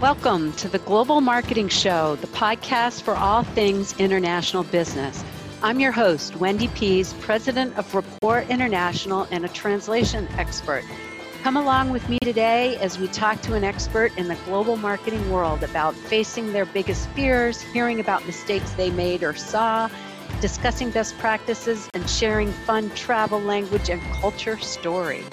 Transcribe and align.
Welcome 0.00 0.52
to 0.56 0.68
the 0.68 0.78
Global 0.80 1.22
Marketing 1.22 1.68
Show, 1.68 2.16
the 2.16 2.26
podcast 2.26 3.00
for 3.00 3.14
all 3.16 3.44
things 3.44 3.98
international 3.98 4.62
business. 4.64 5.24
I'm 5.62 5.80
your 5.80 5.90
host, 5.90 6.36
Wendy 6.36 6.68
Pease, 6.68 7.14
president 7.14 7.78
of 7.78 7.94
Rapport 7.94 8.42
International 8.42 9.26
and 9.30 9.46
a 9.46 9.48
translation 9.48 10.28
expert. 10.36 10.84
Come 11.42 11.56
along 11.56 11.92
with 11.92 12.06
me 12.10 12.18
today 12.18 12.76
as 12.76 12.98
we 12.98 13.08
talk 13.08 13.40
to 13.40 13.54
an 13.54 13.64
expert 13.64 14.14
in 14.18 14.28
the 14.28 14.36
global 14.44 14.76
marketing 14.76 15.30
world 15.30 15.62
about 15.62 15.94
facing 15.94 16.52
their 16.52 16.66
biggest 16.66 17.08
fears, 17.12 17.62
hearing 17.62 17.98
about 17.98 18.26
mistakes 18.26 18.72
they 18.72 18.90
made 18.90 19.22
or 19.22 19.34
saw, 19.34 19.88
discussing 20.42 20.90
best 20.90 21.16
practices, 21.16 21.88
and 21.94 22.08
sharing 22.10 22.52
fun 22.52 22.90
travel, 22.90 23.40
language, 23.40 23.88
and 23.88 24.02
culture 24.20 24.58
stories. 24.58 25.24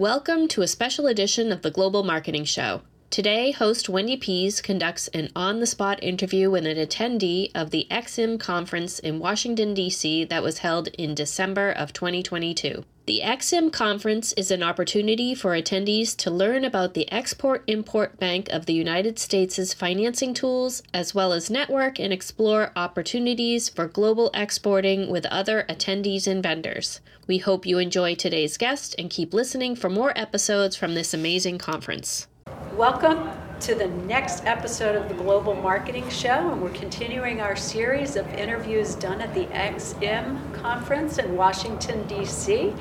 Welcome 0.00 0.48
to 0.48 0.62
a 0.62 0.66
special 0.66 1.06
edition 1.06 1.52
of 1.52 1.60
the 1.60 1.70
Global 1.70 2.02
Marketing 2.04 2.46
Show. 2.46 2.80
Today, 3.10 3.50
host 3.50 3.88
Wendy 3.88 4.16
Pease 4.16 4.60
conducts 4.60 5.08
an 5.08 5.30
on 5.34 5.58
the 5.58 5.66
spot 5.66 6.00
interview 6.00 6.48
with 6.48 6.64
an 6.64 6.76
attendee 6.76 7.50
of 7.56 7.70
the 7.70 7.88
EXIM 7.90 8.38
conference 8.38 9.00
in 9.00 9.18
Washington, 9.18 9.74
D.C., 9.74 10.26
that 10.26 10.44
was 10.44 10.58
held 10.58 10.86
in 10.96 11.16
December 11.16 11.72
of 11.72 11.92
2022. 11.92 12.84
The 13.06 13.22
EXIM 13.22 13.72
conference 13.72 14.32
is 14.34 14.52
an 14.52 14.62
opportunity 14.62 15.34
for 15.34 15.60
attendees 15.60 16.16
to 16.18 16.30
learn 16.30 16.64
about 16.64 16.94
the 16.94 17.10
Export 17.10 17.64
Import 17.66 18.16
Bank 18.20 18.48
of 18.50 18.66
the 18.66 18.74
United 18.74 19.18
States' 19.18 19.74
financing 19.74 20.32
tools, 20.32 20.84
as 20.94 21.12
well 21.12 21.32
as 21.32 21.50
network 21.50 21.98
and 21.98 22.12
explore 22.12 22.70
opportunities 22.76 23.68
for 23.68 23.88
global 23.88 24.30
exporting 24.34 25.10
with 25.10 25.26
other 25.26 25.64
attendees 25.68 26.28
and 26.28 26.44
vendors. 26.44 27.00
We 27.26 27.38
hope 27.38 27.66
you 27.66 27.78
enjoy 27.78 28.14
today's 28.14 28.56
guest 28.56 28.94
and 29.00 29.10
keep 29.10 29.34
listening 29.34 29.74
for 29.74 29.90
more 29.90 30.16
episodes 30.16 30.76
from 30.76 30.94
this 30.94 31.12
amazing 31.12 31.58
conference. 31.58 32.28
Welcome 32.76 33.28
to 33.62 33.74
the 33.74 33.88
next 33.88 34.44
episode 34.46 34.94
of 34.94 35.08
the 35.08 35.14
Global 35.14 35.56
Marketing 35.56 36.08
Show, 36.08 36.52
and 36.52 36.62
we're 36.62 36.70
continuing 36.70 37.40
our 37.40 37.56
series 37.56 38.14
of 38.14 38.28
interviews 38.28 38.94
done 38.94 39.20
at 39.20 39.34
the 39.34 39.48
EXIM 39.52 40.52
conference 40.52 41.18
in 41.18 41.36
Washington, 41.36 42.06
D.C. 42.06 42.72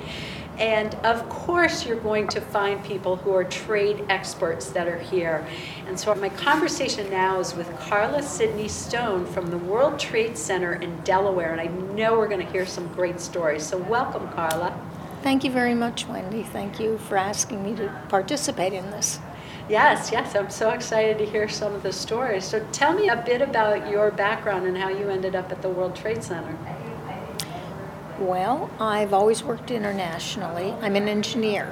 And 0.60 0.94
of 1.04 1.28
course, 1.28 1.88
you're 1.88 2.00
going 2.00 2.28
to 2.28 2.40
find 2.40 2.84
people 2.86 3.16
who 3.16 3.34
are 3.34 3.44
trade 3.44 4.06
experts 4.10 4.70
that 4.70 4.88
are 4.88 5.00
here. 5.00 5.46
And 5.88 6.00
so, 6.00 6.14
my 6.14 6.30
conversation 6.30 7.10
now 7.10 7.40
is 7.40 7.56
with 7.56 7.68
Carla 7.80 8.22
Sydney 8.22 8.68
Stone 8.68 9.26
from 9.26 9.48
the 9.48 9.58
World 9.58 10.00
Trade 10.00 10.38
Center 10.38 10.74
in 10.74 10.98
Delaware. 11.02 11.52
And 11.52 11.60
I 11.60 11.66
know 11.96 12.16
we're 12.16 12.30
going 12.30 12.46
to 12.46 12.52
hear 12.52 12.68
some 12.68 12.88
great 12.90 13.20
stories. 13.20 13.66
So, 13.66 13.80
welcome, 13.80 14.30
Carla. 14.30 14.80
Thank 15.24 15.44
you 15.44 15.52
very 15.52 15.74
much, 15.74 16.08
Wendy. 16.08 16.44
Thank 16.44 16.80
you 16.80 17.00
for 17.00 17.18
asking 17.18 17.64
me 17.64 17.76
to 17.76 17.92
participate 18.08 18.72
in 18.72 18.92
this. 18.92 19.20
Yes, 19.70 20.10
yes, 20.12 20.36
I'm 20.36 20.50
so 20.50 20.72
excited 20.72 21.20
to 21.20 21.26
hear 21.26 21.48
some 21.48 21.76
of 21.76 21.84
the 21.84 21.94
stories. 21.94 22.44
So 22.44 22.66
tell 22.72 22.94
me 22.94 23.08
a 23.10 23.18
bit 23.18 23.42
about 23.44 23.88
your 23.88 24.10
background 24.10 24.66
and 24.66 24.76
how 24.76 24.90
you 24.90 25.10
ended 25.10 25.36
up 25.36 25.52
at 25.52 25.62
the 25.62 25.70
World 25.70 25.96
Trade 25.96 26.24
Center. 26.24 26.58
Well, 28.18 28.72
I've 28.80 29.14
always 29.14 29.44
worked 29.44 29.70
internationally. 29.70 30.74
I'm 30.82 30.96
an 30.96 31.08
engineer. 31.08 31.72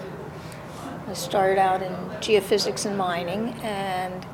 I 1.07 1.13
started 1.13 1.57
out 1.57 1.81
in 1.81 1.91
geophysics 2.19 2.85
and 2.85 2.97
mining, 2.97 3.53
and 3.63 4.25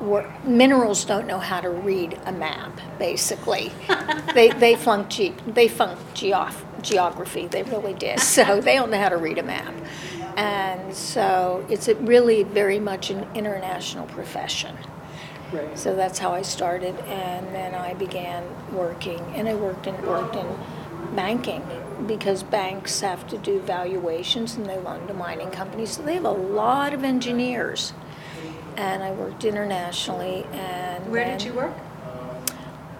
minerals 0.44 1.04
don't 1.04 1.26
know 1.26 1.38
how 1.38 1.60
to 1.60 1.70
read 1.70 2.18
a 2.26 2.32
map. 2.32 2.78
Basically, 2.98 3.72
they 4.34 4.50
they 4.50 4.74
flunked 4.74 5.10
ge- 5.12 5.32
they 5.46 5.68
flunked 5.68 6.02
geof- 6.14 6.64
geography. 6.82 7.46
They 7.46 7.62
really 7.62 7.94
did. 7.94 8.18
So 8.20 8.60
they 8.60 8.74
don't 8.74 8.90
know 8.90 8.98
how 8.98 9.08
to 9.08 9.16
read 9.16 9.38
a 9.38 9.42
map. 9.44 9.72
And 10.36 10.94
so 10.94 11.64
it's 11.68 11.88
a 11.88 11.94
really 11.94 12.42
very 12.42 12.80
much 12.80 13.10
an 13.10 13.26
international 13.34 14.06
profession. 14.06 14.76
Right. 15.52 15.78
So 15.78 15.94
that's 15.94 16.18
how 16.18 16.32
I 16.32 16.42
started, 16.42 16.98
and 17.06 17.54
then 17.54 17.74
I 17.74 17.94
began 17.94 18.44
working, 18.72 19.20
and 19.36 19.48
I 19.48 19.54
worked 19.54 19.86
in 19.86 19.94
worked 20.04 20.34
in 20.34 20.46
banking 21.14 21.62
because 22.08 22.42
banks 22.42 23.00
have 23.02 23.26
to 23.28 23.38
do 23.38 23.60
valuations 23.60 24.56
and 24.56 24.66
they 24.66 24.78
loan 24.78 25.06
to 25.06 25.14
mining 25.14 25.50
companies. 25.50 25.92
So 25.92 26.02
they 26.02 26.14
have 26.14 26.24
a 26.24 26.30
lot 26.30 26.92
of 26.92 27.04
engineers, 27.04 27.92
and 28.76 29.04
I 29.04 29.12
worked 29.12 29.44
internationally. 29.44 30.44
And 30.52 31.08
where 31.10 31.24
did 31.24 31.42
you 31.44 31.52
work? 31.52 31.74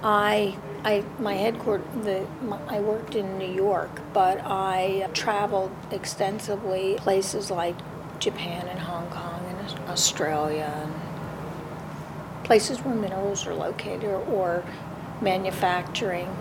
I 0.05 0.57
I 0.85 1.03
my 1.19 1.35
headquarters 1.35 1.87
the 2.05 2.27
my, 2.43 2.59
I 2.69 2.81
worked 2.81 3.15
in 3.15 3.39
New 3.39 3.53
York, 3.53 4.01
but 4.13 4.41
I 4.45 5.09
traveled 5.15 5.73
extensively 5.91 6.97
places 6.97 7.51
like 7.51 7.77
Japan 8.19 8.69
and 8.69 8.79
Hong 8.79 9.09
Kong 9.09 9.45
and 9.49 9.89
Australia 9.89 10.73
and 10.83 12.45
places 12.45 12.79
where 12.81 12.95
minerals 12.95 13.47
are 13.47 13.55
located 13.55 14.05
or, 14.05 14.23
or 14.27 14.65
manufacturing, 15.23 16.37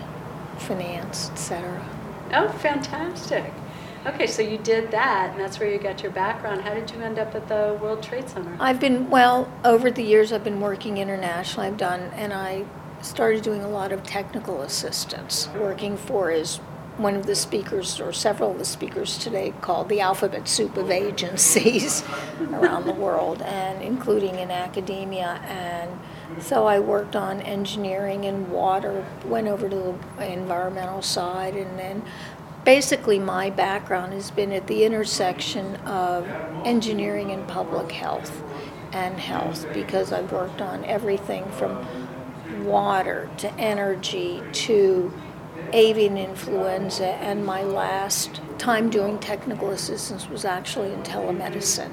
finance, 0.58 1.30
etc. 1.32 1.86
Oh, 2.34 2.50
fantastic. 2.50 3.54
Okay, 4.06 4.28
so 4.28 4.42
you 4.42 4.58
did 4.58 4.92
that, 4.92 5.32
and 5.32 5.40
that's 5.40 5.60
where 5.60 5.72
you 5.72 5.80
got 5.80 6.04
your 6.04 6.12
background. 6.12 6.62
How 6.62 6.74
did 6.74 6.92
you 6.92 7.00
end 7.00 7.18
up 7.18 7.34
at 7.36 7.48
the 7.48 7.80
World 7.82 8.04
Trade 8.04 8.28
Center? 8.28 8.58
I've 8.60 8.80
been, 8.80 9.10
well, 9.10 9.50
over 9.64 9.90
the 9.90 10.04
years, 10.04 10.34
I've 10.34 10.44
been 10.44 10.60
working 10.60 10.98
internationally. 10.98 11.68
I've 11.70 11.78
done, 11.78 12.12
and 12.16 12.34
I 12.34 12.66
started 13.04 13.44
doing 13.44 13.62
a 13.62 13.70
lot 13.70 13.92
of 13.92 14.02
technical 14.04 14.62
assistance, 14.62 15.50
working 15.56 15.98
for 15.98 16.32
is 16.32 16.58
one 16.98 17.16
of 17.16 17.26
the 17.26 17.36
speakers 17.36 18.00
or 18.00 18.14
several 18.14 18.52
of 18.52 18.60
the 18.60 18.66
speakers 18.66 19.18
today 19.18 19.54
called 19.62 19.90
the 19.90 20.00
alphabet 20.00 20.48
soup 20.48 20.78
of 20.78 20.92
agencies 20.92 22.04
around 22.54 22.86
the 22.86 22.94
world 22.94 23.42
and 23.42 23.82
including 23.82 24.36
in 24.36 24.52
academia. 24.52 25.42
And 25.48 26.00
so 26.42 26.68
I 26.68 26.80
worked 26.80 27.16
on 27.16 27.42
engineering 27.42 28.26
and 28.26 28.50
water, 28.50 29.06
went 29.26 29.48
over 29.48 29.68
to 29.68 30.00
the 30.18 30.32
environmental 30.32 31.02
side 31.02 31.56
and 31.56 31.80
then 31.80 32.04
basically 32.64 33.20
my 33.20 33.50
background 33.50 34.14
has 34.14 34.32
been 34.32 34.52
at 34.52 34.68
the 34.68 34.86
intersection 34.86 35.76
of 35.78 36.28
engineering 36.64 37.32
and 37.32 37.48
public 37.48 37.92
health 37.92 38.44
and 38.94 39.20
health 39.20 39.66
because 39.74 40.14
I've 40.14 40.32
worked 40.32 40.62
on 40.62 40.86
everything 40.86 41.50
from 41.54 41.86
water 42.66 43.30
to 43.38 43.54
energy 43.56 44.42
to 44.52 45.12
avian 45.72 46.18
influenza, 46.18 47.08
and 47.08 47.46
my 47.46 47.64
last 47.64 48.42
time 48.58 48.90
doing 48.90 49.20
technical 49.20 49.70
assistance 49.72 50.30
was 50.30 50.46
actually 50.46 50.92
in 50.94 51.02
telemedicine. 51.04 51.92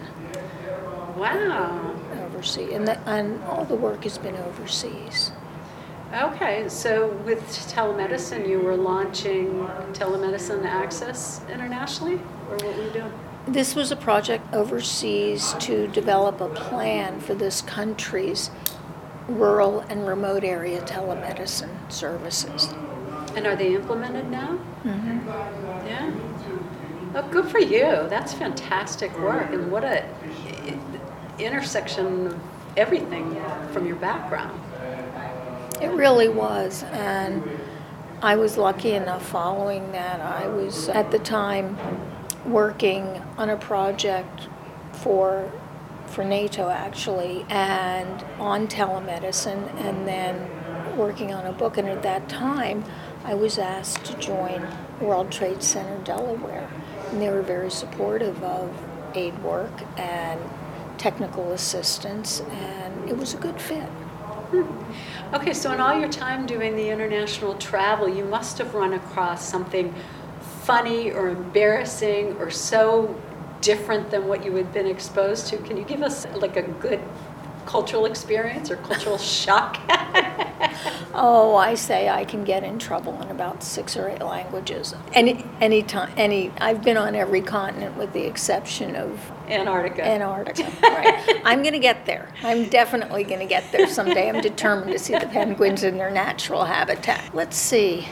Wow. 1.16 1.94
Overseas, 2.24 2.72
and, 2.72 2.86
the, 2.86 2.98
and 3.08 3.42
all 3.44 3.64
the 3.64 3.74
work 3.74 4.04
has 4.04 4.18
been 4.18 4.36
overseas. 4.36 5.32
Okay, 6.12 6.68
so 6.68 7.08
with 7.24 7.40
telemedicine, 7.72 8.48
you 8.48 8.58
were 8.58 8.76
launching 8.76 9.68
Telemedicine 9.92 10.64
Access 10.64 11.40
internationally, 11.48 12.14
or 12.48 12.56
what 12.56 12.76
were 12.76 12.84
you 12.84 12.90
doing? 12.90 13.12
This 13.46 13.74
was 13.74 13.90
a 13.90 13.96
project 13.96 14.52
overseas 14.52 15.54
to 15.60 15.86
develop 15.88 16.40
a 16.40 16.48
plan 16.48 17.20
for 17.20 17.34
this 17.34 17.62
country's 17.62 18.50
rural 19.38 19.80
and 19.80 20.06
remote 20.06 20.44
area 20.44 20.80
telemedicine 20.82 21.90
services. 21.90 22.72
And 23.36 23.46
are 23.46 23.56
they 23.56 23.74
implemented 23.74 24.30
now? 24.30 24.58
Mm-hmm. 24.84 25.28
Yeah. 25.86 26.12
Oh, 27.14 27.28
good 27.30 27.48
for 27.48 27.58
you. 27.58 28.06
That's 28.08 28.32
fantastic 28.32 29.16
work. 29.18 29.52
And 29.52 29.70
what 29.70 29.84
a 29.84 30.04
intersection 31.38 32.26
of 32.26 32.40
everything 32.76 33.40
from 33.72 33.86
your 33.86 33.96
background. 33.96 34.60
It 35.80 35.90
really 35.92 36.28
was. 36.28 36.82
And 36.84 37.42
I 38.22 38.36
was 38.36 38.56
lucky 38.58 38.92
enough 38.92 39.26
following 39.26 39.92
that. 39.92 40.20
I 40.20 40.46
was 40.48 40.88
at 40.88 41.10
the 41.10 41.18
time 41.18 41.78
working 42.44 43.22
on 43.38 43.50
a 43.50 43.56
project 43.56 44.48
for 44.92 45.50
for 46.10 46.24
NATO 46.24 46.68
actually, 46.68 47.46
and 47.48 48.24
on 48.38 48.68
telemedicine, 48.68 49.72
and 49.80 50.06
then 50.06 50.96
working 50.96 51.32
on 51.32 51.46
a 51.46 51.52
book. 51.52 51.78
And 51.78 51.88
at 51.88 52.02
that 52.02 52.28
time, 52.28 52.84
I 53.24 53.34
was 53.34 53.58
asked 53.58 54.04
to 54.06 54.16
join 54.18 54.66
World 55.00 55.30
Trade 55.30 55.62
Center 55.62 56.02
Delaware, 56.04 56.68
and 57.10 57.22
they 57.22 57.30
were 57.30 57.42
very 57.42 57.70
supportive 57.70 58.42
of 58.42 58.70
aid 59.14 59.40
work 59.42 59.72
and 59.98 60.40
technical 60.98 61.52
assistance, 61.52 62.40
and 62.40 63.08
it 63.08 63.16
was 63.16 63.34
a 63.34 63.38
good 63.38 63.60
fit. 63.60 63.88
Hmm. 64.50 65.34
Okay, 65.34 65.52
so 65.52 65.72
in 65.72 65.80
all 65.80 65.98
your 65.98 66.08
time 66.08 66.44
doing 66.44 66.74
the 66.76 66.90
international 66.90 67.54
travel, 67.54 68.08
you 68.08 68.24
must 68.24 68.58
have 68.58 68.74
run 68.74 68.94
across 68.94 69.48
something 69.48 69.94
funny 70.62 71.10
or 71.10 71.28
embarrassing 71.28 72.36
or 72.38 72.50
so 72.50 73.14
different 73.60 74.10
than 74.10 74.26
what 74.26 74.44
you 74.44 74.54
had 74.56 74.72
been 74.72 74.86
exposed 74.86 75.46
to. 75.48 75.58
Can 75.58 75.76
you 75.76 75.84
give 75.84 76.02
us 76.02 76.26
like 76.36 76.56
a 76.56 76.62
good 76.62 77.00
cultural 77.66 78.06
experience 78.06 78.70
or 78.70 78.76
cultural 78.76 79.18
shock? 79.38 79.78
Oh, 81.12 81.56
I 81.56 81.74
say 81.74 82.08
I 82.08 82.24
can 82.24 82.44
get 82.44 82.62
in 82.62 82.78
trouble 82.78 83.20
in 83.20 83.28
about 83.30 83.62
six 83.62 83.96
or 83.96 84.08
eight 84.08 84.22
languages. 84.22 84.94
Any, 85.12 85.44
any 85.60 85.82
time, 85.82 86.12
any, 86.16 86.52
I've 86.58 86.82
been 86.82 86.96
on 86.96 87.14
every 87.14 87.40
continent 87.40 87.96
with 87.96 88.12
the 88.12 88.24
exception 88.24 88.94
of 88.94 89.20
Antarctica. 89.48 90.04
Antarctica. 90.04 90.70
Right. 90.82 91.40
I'm 91.44 91.62
going 91.62 91.72
to 91.72 91.80
get 91.80 92.06
there. 92.06 92.32
I'm 92.42 92.68
definitely 92.68 93.24
going 93.24 93.40
to 93.40 93.46
get 93.46 93.70
there 93.72 93.88
someday. 93.88 94.28
I'm 94.28 94.40
determined 94.40 94.92
to 94.92 94.98
see 94.98 95.18
the 95.18 95.26
penguins 95.26 95.82
in 95.82 95.96
their 95.98 96.10
natural 96.10 96.64
habitat. 96.64 97.34
Let's 97.34 97.56
see. 97.56 98.08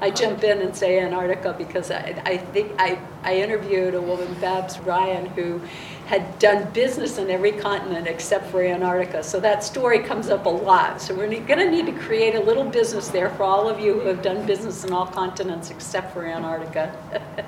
I 0.00 0.10
jump 0.10 0.42
in 0.44 0.62
and 0.62 0.74
say 0.74 0.98
Antarctica 0.98 1.54
because 1.56 1.90
I, 1.90 2.20
I 2.24 2.36
think 2.38 2.72
I, 2.78 2.98
I 3.22 3.36
interviewed 3.36 3.94
a 3.94 4.00
woman, 4.00 4.32
Babs 4.40 4.78
Ryan, 4.80 5.26
who 5.26 5.60
had 6.06 6.38
done 6.38 6.70
business 6.72 7.18
in 7.18 7.30
every 7.30 7.52
continent 7.52 8.06
except 8.06 8.50
for 8.50 8.62
Antarctica. 8.62 9.22
So 9.22 9.38
that 9.40 9.62
story 9.62 10.00
comes 10.00 10.28
up 10.28 10.46
a 10.46 10.48
lot. 10.48 11.00
So 11.00 11.14
we're 11.14 11.28
going 11.28 11.58
to 11.60 11.70
need 11.70 11.86
to 11.86 11.92
create 11.92 12.34
a 12.34 12.40
little 12.40 12.64
business 12.64 13.08
there 13.08 13.30
for 13.30 13.44
all 13.44 13.68
of 13.68 13.78
you 13.78 13.94
who 14.00 14.08
have 14.08 14.22
done 14.22 14.44
business 14.46 14.84
in 14.84 14.92
all 14.92 15.06
continents 15.06 15.70
except 15.70 16.12
for 16.12 16.24
Antarctica. 16.26 16.94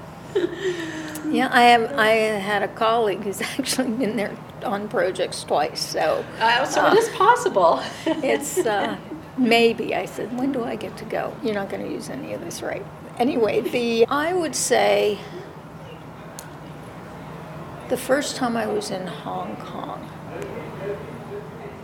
Yeah, 1.31 1.49
I 1.53 1.63
have. 1.63 1.93
I 1.99 2.09
had 2.09 2.63
a 2.63 2.69
colleague 2.69 3.21
who's 3.23 3.41
actually 3.59 3.91
been 3.93 4.17
there 4.17 4.37
on 4.65 4.89
projects 4.89 5.45
twice. 5.45 5.81
So 5.81 6.25
Uh, 6.41 6.65
so 6.65 6.87
it 6.87 6.99
is 6.99 7.09
possible. 7.11 7.81
it's 8.07 8.59
uh, 8.59 8.97
maybe. 9.43 9.95
I 9.95 10.07
said, 10.07 10.37
when 10.39 10.53
do 10.53 10.65
I 10.65 10.77
get 10.77 10.97
to 10.99 11.05
go? 11.05 11.35
You're 11.43 11.55
not 11.55 11.69
going 11.69 11.83
to 11.85 11.91
use 11.91 12.09
any 12.09 12.33
of 12.33 12.41
this, 12.41 12.63
right? 12.63 12.85
Anyway, 13.19 13.61
the 13.61 14.07
I 14.09 14.33
would 14.33 14.55
say 14.55 15.19
the 17.89 17.97
first 17.97 18.37
time 18.37 18.57
I 18.57 18.67
was 18.67 18.91
in 18.91 19.07
Hong 19.07 19.57
Kong, 19.57 20.09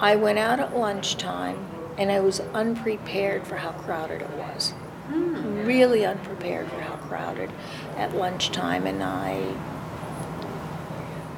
I 0.01 0.17
went 0.17 0.39
out 0.39 0.59
at 0.59 0.77
lunchtime 0.77 1.69
and 1.99 2.11
I 2.13 2.21
was 2.21 2.41
unprepared 2.55 3.47
for 3.47 3.57
how 3.57 3.73
crowded 3.73 4.23
it 4.23 4.31
was. 4.31 4.71
Hmm. 5.09 5.67
Really 5.67 6.07
unprepared 6.07 6.69
for 6.71 6.81
how 6.81 6.97
crowded 6.97 7.51
at 7.97 8.15
lunchtime, 8.15 8.87
and 8.87 9.03
I. 9.03 9.55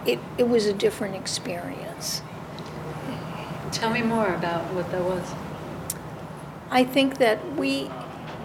It, 0.04 0.18
it 0.38 0.48
was 0.48 0.66
a 0.66 0.72
different 0.72 1.14
experience. 1.14 2.22
Tell 3.72 3.90
me 3.90 4.02
more 4.02 4.34
about 4.34 4.64
what 4.74 4.90
that 4.90 5.02
was. 5.02 5.32
I 6.72 6.84
think 6.84 7.18
that 7.18 7.56
we, 7.56 7.86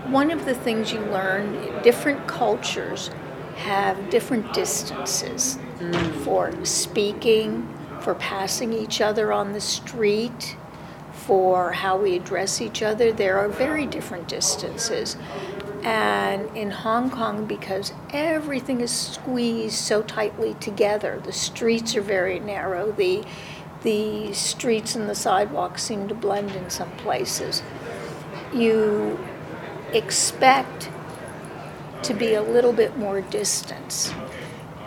one 0.10 0.32
of 0.32 0.46
the 0.46 0.56
things 0.56 0.92
you 0.92 1.00
learn, 1.00 1.84
different 1.84 2.28
cultures 2.28 3.12
have 3.58 4.10
different 4.10 4.52
distances 4.52 5.60
mm. 5.78 6.12
for 6.24 6.52
speaking, 6.66 7.72
for 8.02 8.16
passing 8.16 8.74
each 8.74 9.00
other 9.00 9.32
on 9.32 9.54
the 9.54 9.62
street, 9.62 10.58
for 11.14 11.72
how 11.72 11.98
we 11.98 12.16
address 12.16 12.62
each 12.62 12.82
other. 12.82 13.12
There 13.12 13.38
are 13.38 13.48
very 13.48 13.86
different 13.86 14.28
distances. 14.28 15.18
And 15.84 16.50
in 16.58 16.72
Hong 16.72 17.12
Kong, 17.12 17.46
because 17.46 17.94
everything 18.10 18.82
is 18.82 18.92
squeezed 18.92 19.76
so 19.76 20.02
tightly 20.02 20.56
together, 20.56 21.22
the 21.24 21.32
streets 21.32 21.96
are 21.96 22.02
very 22.02 22.40
narrow, 22.40 22.92
the, 22.92 23.24
the 23.84 24.34
streets 24.34 24.96
and 24.96 25.08
the 25.08 25.14
sidewalks 25.14 25.84
seem 25.84 26.08
to 26.08 26.16
blend 26.16 26.52
in 26.56 26.72
some 26.72 26.90
places 26.94 27.62
you 28.54 29.20
expect 29.94 30.90
to 32.04 32.14
be 32.14 32.34
a 32.34 32.42
little 32.42 32.74
bit 32.74 32.98
more 32.98 33.22
distance. 33.22 34.14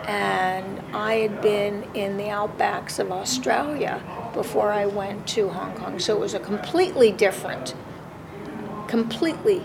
And 0.05 0.81
I 0.95 1.15
had 1.15 1.41
been 1.41 1.83
in 1.93 2.17
the 2.17 2.25
outbacks 2.25 2.99
of 2.99 3.11
Australia 3.11 4.01
before 4.33 4.71
I 4.71 4.85
went 4.85 5.27
to 5.29 5.49
Hong 5.49 5.75
Kong, 5.75 5.99
so 5.99 6.15
it 6.15 6.19
was 6.19 6.33
a 6.33 6.39
completely 6.39 7.11
different, 7.11 7.75
completely 8.87 9.63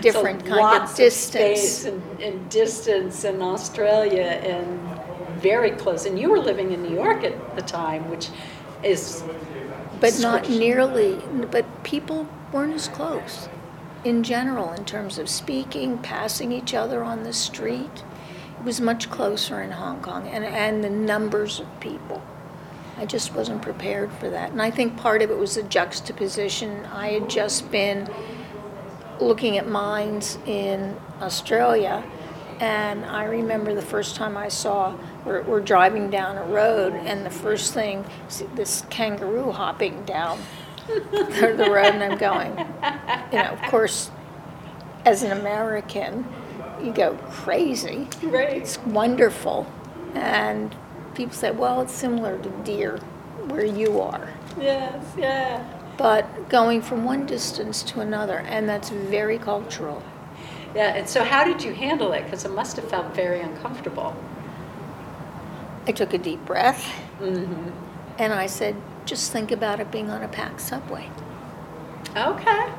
different 0.00 0.42
so 0.46 0.48
kind 0.48 0.82
of 0.82 0.94
distance. 0.94 1.60
space 1.60 1.84
and, 1.84 2.20
and 2.20 2.50
distance 2.50 3.24
in 3.24 3.42
Australia 3.42 4.22
and 4.22 4.80
very 5.40 5.70
close. 5.70 6.06
And 6.06 6.18
you 6.18 6.30
were 6.30 6.38
living 6.38 6.72
in 6.72 6.82
New 6.82 6.94
York 6.94 7.24
at 7.24 7.56
the 7.56 7.62
time, 7.62 8.08
which 8.10 8.30
is 8.82 9.22
but 10.00 10.18
not 10.20 10.48
nearly 10.48 11.18
but 11.50 11.64
people 11.82 12.28
weren't 12.52 12.74
as 12.74 12.88
close 12.88 13.48
in 14.04 14.22
general 14.22 14.72
in 14.72 14.84
terms 14.84 15.18
of 15.18 15.28
speaking 15.28 15.98
passing 15.98 16.52
each 16.52 16.74
other 16.74 17.02
on 17.02 17.24
the 17.24 17.32
street. 17.32 18.04
It 18.58 18.64
was 18.64 18.80
much 18.80 19.10
closer 19.10 19.60
in 19.62 19.72
hong 19.72 20.00
kong 20.00 20.28
and, 20.28 20.44
and 20.44 20.82
the 20.82 20.90
numbers 20.90 21.60
of 21.60 21.80
people. 21.80 22.22
I 22.98 23.04
just 23.04 23.34
wasn't 23.34 23.62
prepared 23.62 24.12
for 24.12 24.30
that. 24.30 24.52
And 24.52 24.62
i 24.62 24.70
think 24.70 24.96
part 24.96 25.22
of 25.22 25.30
it 25.30 25.38
was 25.38 25.56
the 25.56 25.62
juxtaposition. 25.64 26.86
I 26.86 27.08
had 27.08 27.28
just 27.28 27.70
been 27.70 28.08
looking 29.20 29.58
at 29.58 29.66
mines 29.66 30.38
in 30.46 30.96
australia 31.20 32.04
and 32.60 33.04
I 33.04 33.24
remember 33.24 33.74
the 33.74 33.82
first 33.82 34.16
time 34.16 34.36
I 34.36 34.48
saw, 34.48 34.96
we're, 35.24 35.42
we're 35.42 35.60
driving 35.60 36.08
down 36.08 36.38
a 36.38 36.44
road, 36.44 36.94
and 36.94 37.26
the 37.26 37.30
first 37.30 37.74
thing, 37.74 38.04
this 38.54 38.82
kangaroo 38.88 39.52
hopping 39.52 40.04
down 40.04 40.40
the 40.86 41.68
road, 41.70 41.94
and 41.94 42.02
I'm 42.02 42.18
going, 42.18 42.50
you 43.32 43.38
know, 43.38 43.50
of 43.50 43.62
course, 43.70 44.10
as 45.04 45.22
an 45.22 45.32
American, 45.32 46.26
you 46.82 46.92
go 46.92 47.14
crazy. 47.30 48.08
right. 48.22 48.56
It's 48.58 48.78
wonderful. 48.78 49.66
And 50.14 50.74
people 51.14 51.34
say, 51.34 51.50
well, 51.50 51.80
it's 51.80 51.92
similar 51.92 52.38
to 52.38 52.48
deer 52.64 52.98
where 53.48 53.64
you 53.64 54.00
are. 54.00 54.28
Yes, 54.60 55.04
yeah. 55.16 55.64
But 55.96 56.48
going 56.48 56.82
from 56.82 57.04
one 57.04 57.26
distance 57.26 57.82
to 57.84 58.00
another, 58.00 58.38
and 58.40 58.68
that's 58.68 58.90
very 58.90 59.38
cultural. 59.38 60.02
Yeah, 60.74 60.94
and 60.94 61.08
so 61.08 61.24
how 61.24 61.44
did 61.44 61.62
you 61.62 61.72
handle 61.72 62.12
it? 62.12 62.24
Because 62.24 62.44
it 62.44 62.50
must 62.50 62.76
have 62.76 62.88
felt 62.90 63.14
very 63.14 63.40
uncomfortable. 63.40 64.14
I 65.86 65.92
took 65.92 66.12
a 66.12 66.18
deep 66.18 66.44
breath. 66.44 66.84
hmm 67.18 67.70
And 68.18 68.32
I 68.32 68.46
said, 68.46 68.76
just 69.04 69.32
think 69.32 69.52
about 69.52 69.80
it 69.80 69.90
being 69.90 70.10
on 70.10 70.22
a 70.22 70.28
packed 70.28 70.60
subway. 70.60 71.10
Okay. 72.16 72.72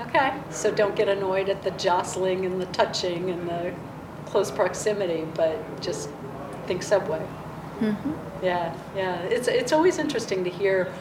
Okay. 0.00 0.32
So 0.50 0.72
don't 0.72 0.96
get 0.96 1.08
annoyed 1.08 1.48
at 1.48 1.62
the 1.62 1.70
jostling 1.72 2.46
and 2.46 2.60
the 2.60 2.66
touching 2.66 3.30
and 3.30 3.48
the 3.48 3.74
close 4.26 4.50
proximity, 4.50 5.26
but 5.34 5.82
just 5.82 6.08
think 6.66 6.82
subway. 6.82 7.26
Mm-hmm. 7.80 8.44
Yeah, 8.44 8.74
yeah. 8.96 9.20
It's 9.22 9.48
it's 9.48 9.72
always 9.72 9.98
interesting 9.98 10.44
to 10.44 10.50
hear 10.50 10.92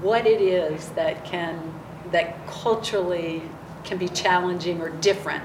what 0.00 0.26
it 0.26 0.40
is 0.40 0.88
that 0.90 1.24
can 1.24 1.74
that 2.12 2.46
culturally 2.46 3.42
can 3.84 3.98
be 3.98 4.08
challenging 4.08 4.80
or 4.80 4.90
different, 4.90 5.44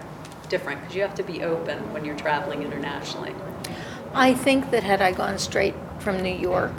different 0.50 0.82
because 0.82 0.96
you 0.96 1.02
have 1.02 1.16
to 1.16 1.24
be 1.24 1.44
open 1.44 1.94
when 1.94 2.04
you're 2.06 2.18
traveling 2.18 2.64
internationally. 2.64 3.34
I 4.14 4.34
think 4.34 4.72
that 4.72 4.84
had 4.84 5.02
I 5.02 5.12
gone 5.12 5.38
straight 5.40 5.76
from 6.00 6.22
New 6.22 6.36
York, 6.36 6.74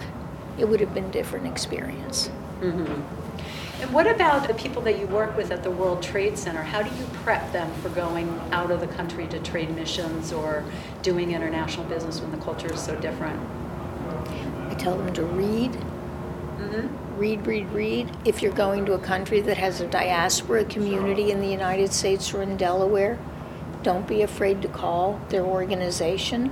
it 0.58 0.68
would 0.68 0.80
have 0.80 0.94
been 0.94 1.04
a 1.06 1.10
different 1.12 1.46
experience. 1.46 2.30
And 3.80 3.92
what 3.92 4.06
about 4.06 4.46
the 4.48 4.54
people 4.54 4.80
that 4.82 4.98
you 4.98 5.06
work 5.08 5.36
with 5.36 5.50
at 5.50 5.62
the 5.62 5.70
World 5.70 6.02
Trade 6.02 6.38
Center? 6.38 6.62
How 6.62 6.82
do 6.82 6.88
you 6.96 7.04
prep 7.24 7.52
them 7.52 7.70
for 7.82 7.88
going 7.90 8.28
out 8.52 8.70
of 8.70 8.80
the 8.80 8.86
country 8.86 9.26
to 9.28 9.38
trade 9.40 9.74
missions 9.74 10.32
or 10.32 10.64
doing 11.02 11.32
international 11.32 11.84
business 11.86 12.20
when 12.20 12.30
the 12.30 12.38
culture 12.38 12.72
is 12.72 12.80
so 12.80 12.96
different? 13.00 13.38
I 14.70 14.74
tell 14.78 14.96
them 14.96 15.12
to 15.14 15.24
read, 15.24 15.72
Mm-hmm. 16.54 17.18
read, 17.18 17.46
read, 17.46 17.70
read. 17.72 18.16
If 18.24 18.40
you're 18.40 18.52
going 18.52 18.86
to 18.86 18.92
a 18.94 18.98
country 18.98 19.40
that 19.40 19.56
has 19.58 19.80
a 19.80 19.86
diaspora 19.88 20.64
community 20.64 21.30
in 21.32 21.40
the 21.40 21.48
United 21.48 21.92
States 21.92 22.32
or 22.32 22.42
in 22.42 22.56
Delaware, 22.56 23.18
don't 23.82 24.06
be 24.06 24.22
afraid 24.22 24.62
to 24.62 24.68
call 24.68 25.20
their 25.28 25.42
organization. 25.42 26.50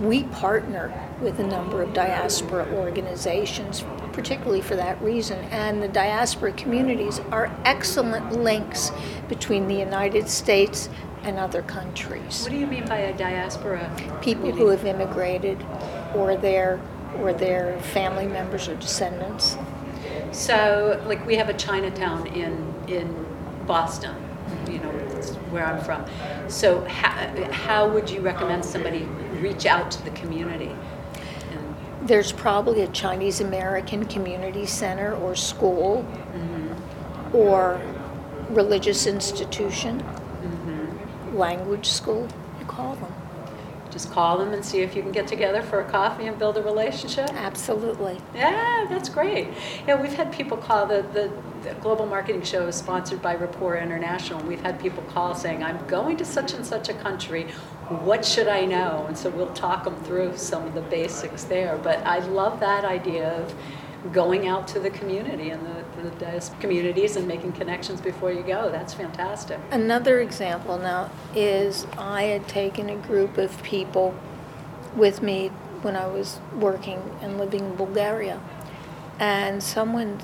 We 0.00 0.24
partner 0.24 0.92
with 1.20 1.38
a 1.40 1.46
number 1.46 1.82
of 1.82 1.92
diaspora 1.92 2.66
organizations, 2.72 3.84
particularly 4.14 4.62
for 4.62 4.74
that 4.76 5.00
reason, 5.02 5.38
and 5.50 5.82
the 5.82 5.88
diaspora 5.88 6.52
communities 6.52 7.20
are 7.30 7.54
excellent 7.66 8.32
links 8.32 8.92
between 9.28 9.68
the 9.68 9.74
United 9.74 10.28
States 10.28 10.88
and 11.22 11.38
other 11.38 11.60
countries. 11.60 12.42
What 12.42 12.50
do 12.50 12.56
you 12.56 12.66
mean 12.66 12.86
by 12.86 12.98
a 12.98 13.16
diaspora? 13.16 13.94
People 14.22 14.52
who 14.52 14.68
have 14.68 14.86
immigrated 14.86 15.62
or 16.14 16.34
their 16.34 16.80
or 17.18 17.34
their 17.34 17.78
family 17.80 18.26
members 18.26 18.68
or 18.68 18.76
descendants. 18.76 19.58
So, 20.32 21.02
like, 21.06 21.26
we 21.26 21.34
have 21.36 21.50
a 21.50 21.54
Chinatown 21.54 22.26
in 22.28 22.74
in 22.88 23.26
Boston, 23.66 24.14
you 24.66 24.78
know, 24.78 24.90
where 25.50 25.66
I'm 25.66 25.82
from. 25.84 26.06
So, 26.48 26.84
how, 26.86 27.52
how 27.52 27.88
would 27.88 28.08
you 28.08 28.20
recommend 28.20 28.64
somebody 28.64 29.06
reach 29.40 29.66
out 29.66 29.90
to 29.92 30.02
the 30.04 30.10
community? 30.10 30.74
And, 31.50 31.74
There's 32.02 32.32
probably 32.32 32.82
a 32.82 32.88
Chinese 32.88 33.40
American 33.40 34.04
community 34.06 34.66
center 34.66 35.14
or 35.14 35.34
school 35.34 36.04
mm-hmm. 36.32 37.36
or 37.36 37.80
religious 38.50 39.06
institution, 39.06 40.00
mm-hmm. 40.00 41.36
language 41.36 41.86
school, 41.86 42.28
you 42.58 42.66
call 42.66 42.96
them. 42.96 43.12
Just 43.90 44.12
call 44.12 44.38
them 44.38 44.52
and 44.52 44.64
see 44.64 44.82
if 44.82 44.94
you 44.94 45.02
can 45.02 45.10
get 45.10 45.26
together 45.26 45.62
for 45.62 45.80
a 45.80 45.90
coffee 45.90 46.26
and 46.26 46.38
build 46.38 46.56
a 46.56 46.62
relationship. 46.62 47.28
Absolutely. 47.32 48.20
Yeah, 48.34 48.86
that's 48.88 49.08
great. 49.08 49.48
Yeah, 49.86 50.00
we've 50.00 50.12
had 50.12 50.32
people 50.32 50.56
call, 50.56 50.86
the, 50.86 51.02
the, 51.12 51.32
the 51.68 51.74
Global 51.80 52.06
Marketing 52.06 52.42
Show 52.42 52.68
is 52.68 52.76
sponsored 52.76 53.20
by 53.20 53.34
Rapport 53.34 53.78
International. 53.78 54.38
and 54.38 54.48
We've 54.48 54.60
had 54.60 54.78
people 54.78 55.02
call 55.04 55.34
saying, 55.34 55.64
I'm 55.64 55.84
going 55.88 56.16
to 56.18 56.24
such 56.24 56.54
and 56.54 56.64
such 56.64 56.88
a 56.88 56.94
country, 56.94 57.48
what 57.90 58.24
should 58.24 58.46
I 58.46 58.64
know? 58.64 59.04
And 59.08 59.18
so 59.18 59.30
we'll 59.30 59.52
talk 59.52 59.84
them 59.84 59.96
through 60.04 60.36
some 60.36 60.64
of 60.66 60.74
the 60.74 60.80
basics 60.82 61.44
there. 61.44 61.76
But 61.82 62.06
I 62.06 62.20
love 62.20 62.60
that 62.60 62.84
idea 62.84 63.32
of 63.32 63.54
going 64.12 64.46
out 64.46 64.66
to 64.68 64.80
the 64.80 64.90
community 64.90 65.50
and 65.50 65.66
the, 65.66 66.10
the 66.18 66.50
communities 66.60 67.16
and 67.16 67.26
making 67.26 67.52
connections 67.52 68.00
before 68.00 68.32
you 68.32 68.42
go. 68.42 68.70
That's 68.70 68.94
fantastic. 68.94 69.58
Another 69.72 70.20
example 70.20 70.78
now 70.78 71.10
is 71.34 71.86
I 71.98 72.22
had 72.24 72.48
taken 72.48 72.88
a 72.88 72.96
group 72.96 73.36
of 73.36 73.62
people 73.62 74.14
with 74.96 75.20
me 75.20 75.48
when 75.82 75.96
I 75.96 76.06
was 76.06 76.40
working 76.54 77.18
and 77.20 77.38
living 77.38 77.60
in 77.60 77.74
Bulgaria. 77.74 78.40
And 79.18 79.62
someone 79.62 80.20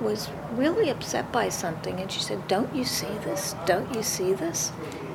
was 0.00 0.30
really 0.52 0.88
upset 0.88 1.30
by 1.30 1.50
something 1.50 2.00
and 2.00 2.10
she 2.10 2.20
said, 2.20 2.48
Don't 2.48 2.74
you 2.74 2.84
see 2.84 3.18
this? 3.24 3.54
Don't 3.66 3.94
you 3.94 4.02
see 4.02 4.32
this? 4.32 4.72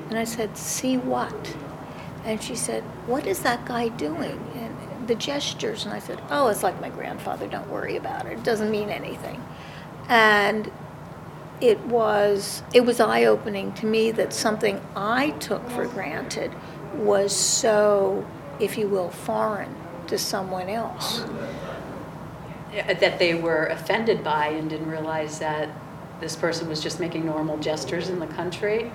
And 0.09 0.17
I 0.17 0.23
said, 0.23 0.57
See 0.57 0.97
what? 0.97 1.55
And 2.23 2.41
she 2.41 2.55
said, 2.55 2.83
What 3.07 3.25
is 3.25 3.39
that 3.41 3.65
guy 3.65 3.89
doing? 3.89 4.39
And 4.55 5.07
the 5.07 5.15
gestures. 5.15 5.85
And 5.85 5.93
I 5.93 5.99
said, 5.99 6.21
Oh, 6.29 6.47
it's 6.47 6.63
like 6.63 6.79
my 6.81 6.89
grandfather. 6.89 7.47
Don't 7.47 7.69
worry 7.69 7.97
about 7.97 8.25
it. 8.25 8.33
It 8.33 8.43
doesn't 8.43 8.71
mean 8.71 8.89
anything. 8.89 9.43
And 10.07 10.71
it 11.61 11.79
was 11.85 12.63
it 12.73 12.81
was 12.81 12.99
eye 12.99 13.25
opening 13.25 13.71
to 13.73 13.85
me 13.85 14.11
that 14.11 14.33
something 14.33 14.81
I 14.95 15.31
took 15.31 15.69
for 15.69 15.85
granted 15.85 16.51
was 16.95 17.35
so, 17.35 18.25
if 18.59 18.77
you 18.77 18.87
will, 18.87 19.09
foreign 19.09 19.73
to 20.07 20.17
someone 20.17 20.69
else. 20.69 21.23
That 22.73 23.19
they 23.19 23.33
were 23.35 23.67
offended 23.67 24.23
by 24.23 24.47
and 24.47 24.69
didn't 24.69 24.89
realize 24.89 25.39
that 25.39 25.69
this 26.19 26.35
person 26.35 26.67
was 26.67 26.81
just 26.81 26.99
making 26.99 27.25
normal 27.25 27.57
gestures 27.57 28.09
in 28.09 28.19
the 28.19 28.27
country, 28.27 28.91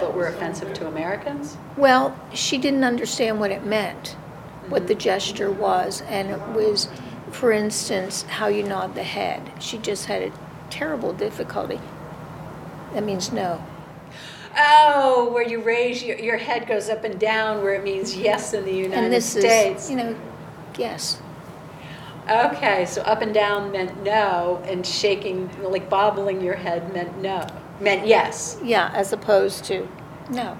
but 0.00 0.14
were 0.14 0.26
offensive 0.26 0.72
to 0.74 0.86
Americans? 0.86 1.56
Well, 1.76 2.18
she 2.32 2.58
didn't 2.58 2.84
understand 2.84 3.40
what 3.40 3.50
it 3.50 3.64
meant, 3.64 4.16
what 4.68 4.86
the 4.86 4.94
mm-hmm. 4.94 5.00
gesture 5.00 5.50
was, 5.50 6.02
and 6.02 6.30
it 6.30 6.40
was, 6.48 6.88
for 7.30 7.52
instance, 7.52 8.22
how 8.22 8.48
you 8.48 8.62
nod 8.62 8.94
the 8.94 9.02
head. 9.02 9.52
She 9.60 9.78
just 9.78 10.06
had 10.06 10.22
a 10.22 10.32
terrible 10.70 11.12
difficulty. 11.12 11.80
That 12.94 13.04
means 13.04 13.32
no. 13.32 13.62
Oh, 14.56 15.30
where 15.32 15.46
you 15.46 15.60
raise 15.60 16.02
your, 16.02 16.18
your 16.18 16.36
head 16.36 16.66
goes 16.66 16.90
up 16.90 17.04
and 17.04 17.18
down, 17.18 17.62
where 17.62 17.74
it 17.74 17.84
means 17.84 18.14
yes 18.16 18.52
in 18.52 18.64
the 18.64 18.72
United 18.72 19.04
and 19.04 19.12
this 19.12 19.30
States. 19.30 19.84
is, 19.84 19.90
you 19.90 19.96
know, 19.96 20.16
yes. 20.78 21.20
Okay, 22.30 22.84
so 22.84 23.02
up 23.02 23.22
and 23.22 23.32
down 23.34 23.72
meant 23.72 24.02
no, 24.04 24.62
and 24.66 24.86
shaking, 24.86 25.50
like 25.62 25.88
bobbling 25.88 26.40
your 26.40 26.54
head 26.54 26.92
meant 26.92 27.20
no, 27.20 27.46
meant 27.82 28.06
yes. 28.06 28.58
Yeah, 28.62 28.90
as 28.94 29.12
opposed 29.12 29.64
to 29.66 29.86
no. 30.30 30.56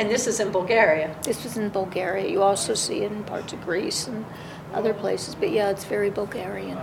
And 0.00 0.10
this 0.10 0.26
is 0.26 0.40
in 0.40 0.50
Bulgaria. 0.50 1.14
This 1.22 1.44
was 1.44 1.56
in 1.56 1.68
Bulgaria. 1.68 2.26
You 2.28 2.42
also 2.42 2.74
see 2.74 3.02
it 3.02 3.12
in 3.12 3.22
parts 3.24 3.52
of 3.52 3.64
Greece 3.64 4.06
and 4.08 4.24
other 4.72 4.94
places, 4.94 5.34
but 5.34 5.50
yeah, 5.50 5.70
it's 5.70 5.84
very 5.84 6.10
Bulgarian. 6.10 6.78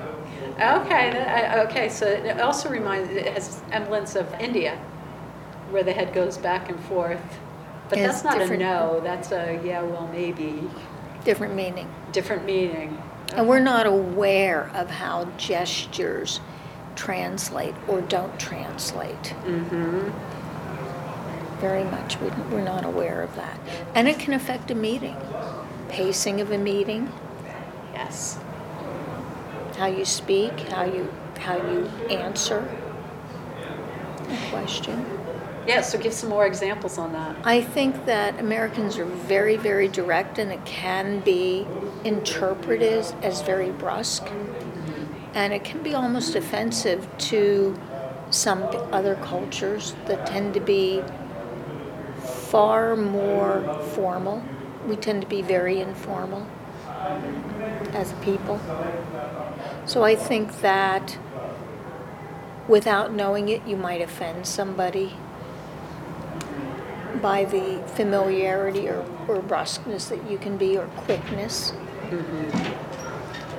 Okay, 0.54 1.10
that- 1.12 1.56
I- 1.58 1.62
okay, 1.64 1.90
so 1.90 2.06
it 2.06 2.40
also 2.40 2.70
reminds, 2.70 3.10
it 3.10 3.26
has 3.34 3.62
semblance 3.70 4.16
of 4.16 4.28
India, 4.40 4.78
where 5.72 5.84
the 5.84 5.92
head 5.94 6.14
goes 6.14 6.38
back 6.38 6.70
and 6.70 6.80
forth. 6.86 7.20
But 7.90 8.00
that's 8.00 8.24
not 8.24 8.36
a 8.36 8.40
different. 8.40 8.62
no, 8.62 9.02
that's 9.04 9.32
a, 9.32 9.60
yeah, 9.64 9.82
well, 9.82 10.08
maybe, 10.14 10.70
Different 11.26 11.56
meaning. 11.56 11.90
different 12.14 12.46
meaning. 12.46 13.02
And 13.36 13.48
we're 13.48 13.60
not 13.60 13.86
aware 13.86 14.70
of 14.74 14.90
how 14.90 15.26
gestures 15.38 16.40
translate 16.96 17.76
or 17.88 18.02
don't 18.02 18.40
translate. 18.40 19.36
Mm-hmm, 19.46 20.10
Very 21.60 21.84
much. 21.86 22.20
We- 22.20 22.30
We're 22.52 22.64
not 22.64 22.86
aware 22.86 23.22
of 23.22 23.36
that. 23.36 23.60
And 23.96 24.08
it 24.08 24.20
can 24.20 24.34
affect 24.34 24.72
a 24.72 24.76
meeting, 24.76 25.16
pacing 25.90 26.42
of 26.42 26.52
a 26.52 26.58
meeting, 26.58 27.12
yes. 27.94 28.40
how 29.78 29.86
you 29.88 30.06
speak, 30.06 30.60
how 30.70 30.84
you, 30.86 31.12
how 31.40 31.56
you 31.58 31.86
answer 32.10 32.68
a 34.30 34.50
question. 34.50 35.06
Yeah, 35.68 35.82
so 35.82 35.98
give 36.00 36.14
some 36.14 36.30
more 36.30 36.46
examples 36.48 36.98
on 36.98 37.14
that. 37.14 37.36
I 37.44 37.62
think 37.62 38.06
that 38.06 38.40
Americans 38.40 38.98
are 38.98 39.06
very, 39.06 39.58
very 39.58 39.88
direct, 39.88 40.40
and 40.40 40.52
it 40.52 40.64
can 40.66 41.20
be 41.20 41.68
interpreted 42.04 43.06
as 43.22 43.42
very 43.44 43.70
brusque. 43.72 44.28
And 45.34 45.54
it 45.54 45.64
can 45.64 45.82
be 45.82 45.94
almost 45.94 46.36
offensive 46.36 47.08
to 47.30 47.80
some 48.30 48.64
other 48.92 49.16
cultures 49.16 49.96
that 50.06 50.26
tend 50.26 50.54
to 50.54 50.60
be 50.60 51.04
far 52.50 52.96
more 52.96 53.82
formal. 53.94 54.44
We 54.86 54.96
tend 54.96 55.22
to 55.22 55.28
be 55.28 55.42
very 55.42 55.80
informal 55.80 56.48
as 57.94 58.14
people. 58.22 58.60
So 59.86 60.04
I 60.04 60.16
think 60.16 60.62
that 60.62 61.18
without 62.68 63.14
knowing 63.14 63.50
it, 63.50 63.66
you 63.66 63.76
might 63.76 64.02
offend 64.02 64.46
somebody 64.46 65.16
by 67.22 67.46
the 67.46 67.84
familiarity 67.96 68.88
or, 68.88 69.06
or 69.28 69.42
brusqueness 69.42 70.10
that 70.10 70.30
you 70.30 70.38
can 70.38 70.58
be 70.58 70.78
or 70.78 70.88
quickness. 70.88 71.72
Mm-hmm. 72.10 73.00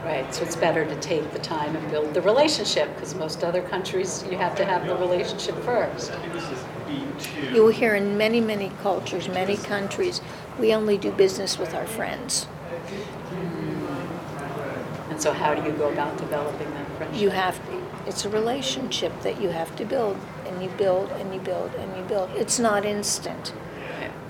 Right, 0.05 0.35
so 0.35 0.43
it's 0.43 0.57
better 0.57 0.85
to 0.85 0.97
take 0.97 1.33
the 1.33 1.39
time 1.39 1.77
and 1.77 1.91
build 1.91 2.13
the 2.13 2.23
relationship, 2.23 2.93
because 2.95 3.15
most 3.15 3.45
other 3.45 3.63
countries, 3.63 4.25
you 4.29 4.37
have 4.37 4.57
to 4.57 4.65
have 4.65 4.85
the 4.85 4.97
relationship 4.97 5.55
first. 5.63 6.13
You 7.53 7.63
will 7.63 7.71
hear 7.71 7.95
in 7.95 8.19
many, 8.19 8.41
many 8.41 8.73
cultures, 8.83 9.29
many 9.29 9.57
countries, 9.57 10.21
we 10.59 10.75
only 10.75 10.99
do 10.99 11.13
business 11.13 11.57
with 11.57 11.73
our 11.73 11.87
friends. 11.87 12.45
Hmm. 12.45 13.87
And 15.13 15.23
so 15.23 15.33
how 15.33 15.55
do 15.55 15.63
you 15.63 15.71
go 15.77 15.93
about 15.93 16.19
developing 16.19 16.69
that 16.73 16.87
friendship? 16.97 17.23
You 17.23 17.31
have, 17.31 17.65
to 17.67 17.83
it's 18.07 18.25
a 18.25 18.29
relationship 18.29 19.13
that 19.23 19.41
you 19.41 19.51
have 19.51 19.77
to 19.77 19.85
build, 19.85 20.17
and 20.47 20.61
you 20.63 20.69
build, 20.71 21.11
and 21.13 21.33
you 21.33 21.41
build, 21.41 21.73
and 21.77 21.97
you 21.97 22.03
build. 22.03 22.31
It's 22.35 22.59
not 22.59 22.85
instant. 22.85 23.53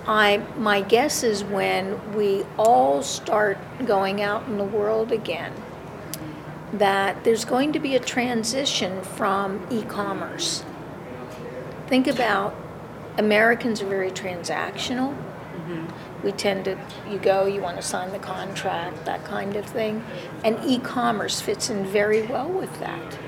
I, 0.07 0.39
my 0.57 0.81
guess 0.81 1.23
is 1.23 1.45
when 1.45 2.15
we 2.15 2.45
all 2.59 3.03
start 3.03 3.59
going 3.85 4.21
out 4.21 4.47
in 4.47 4.59
the 4.59 4.65
world 4.65 5.13
again, 5.13 5.53
that 6.73 7.23
there's 7.25 7.45
going 7.45 7.73
to 7.73 7.79
be 7.79 7.95
a 7.95 8.01
transition 8.01 9.03
from 9.03 9.67
e-commerce. 9.71 10.65
Think 11.87 12.07
about 12.07 12.57
Americans 13.19 13.83
are 13.83 13.87
very 13.87 14.11
transactional. 14.11 15.15
Mm-hmm. 15.15 16.25
We 16.25 16.33
tend 16.33 16.65
to, 16.65 16.79
you 17.11 17.19
go, 17.19 17.47
you 17.47 17.61
want 17.61 17.77
to 17.77 17.83
sign 17.83 18.11
the 18.11 18.19
contract, 18.19 19.05
that 19.05 19.25
kind 19.25 19.55
of 19.57 19.67
thing. 19.67 20.05
And 20.45 20.59
e-commerce 20.65 21.41
fits 21.41 21.69
in 21.69 21.85
very 21.85 22.23
well 22.23 22.49
with 22.49 22.81
that. 22.81 23.19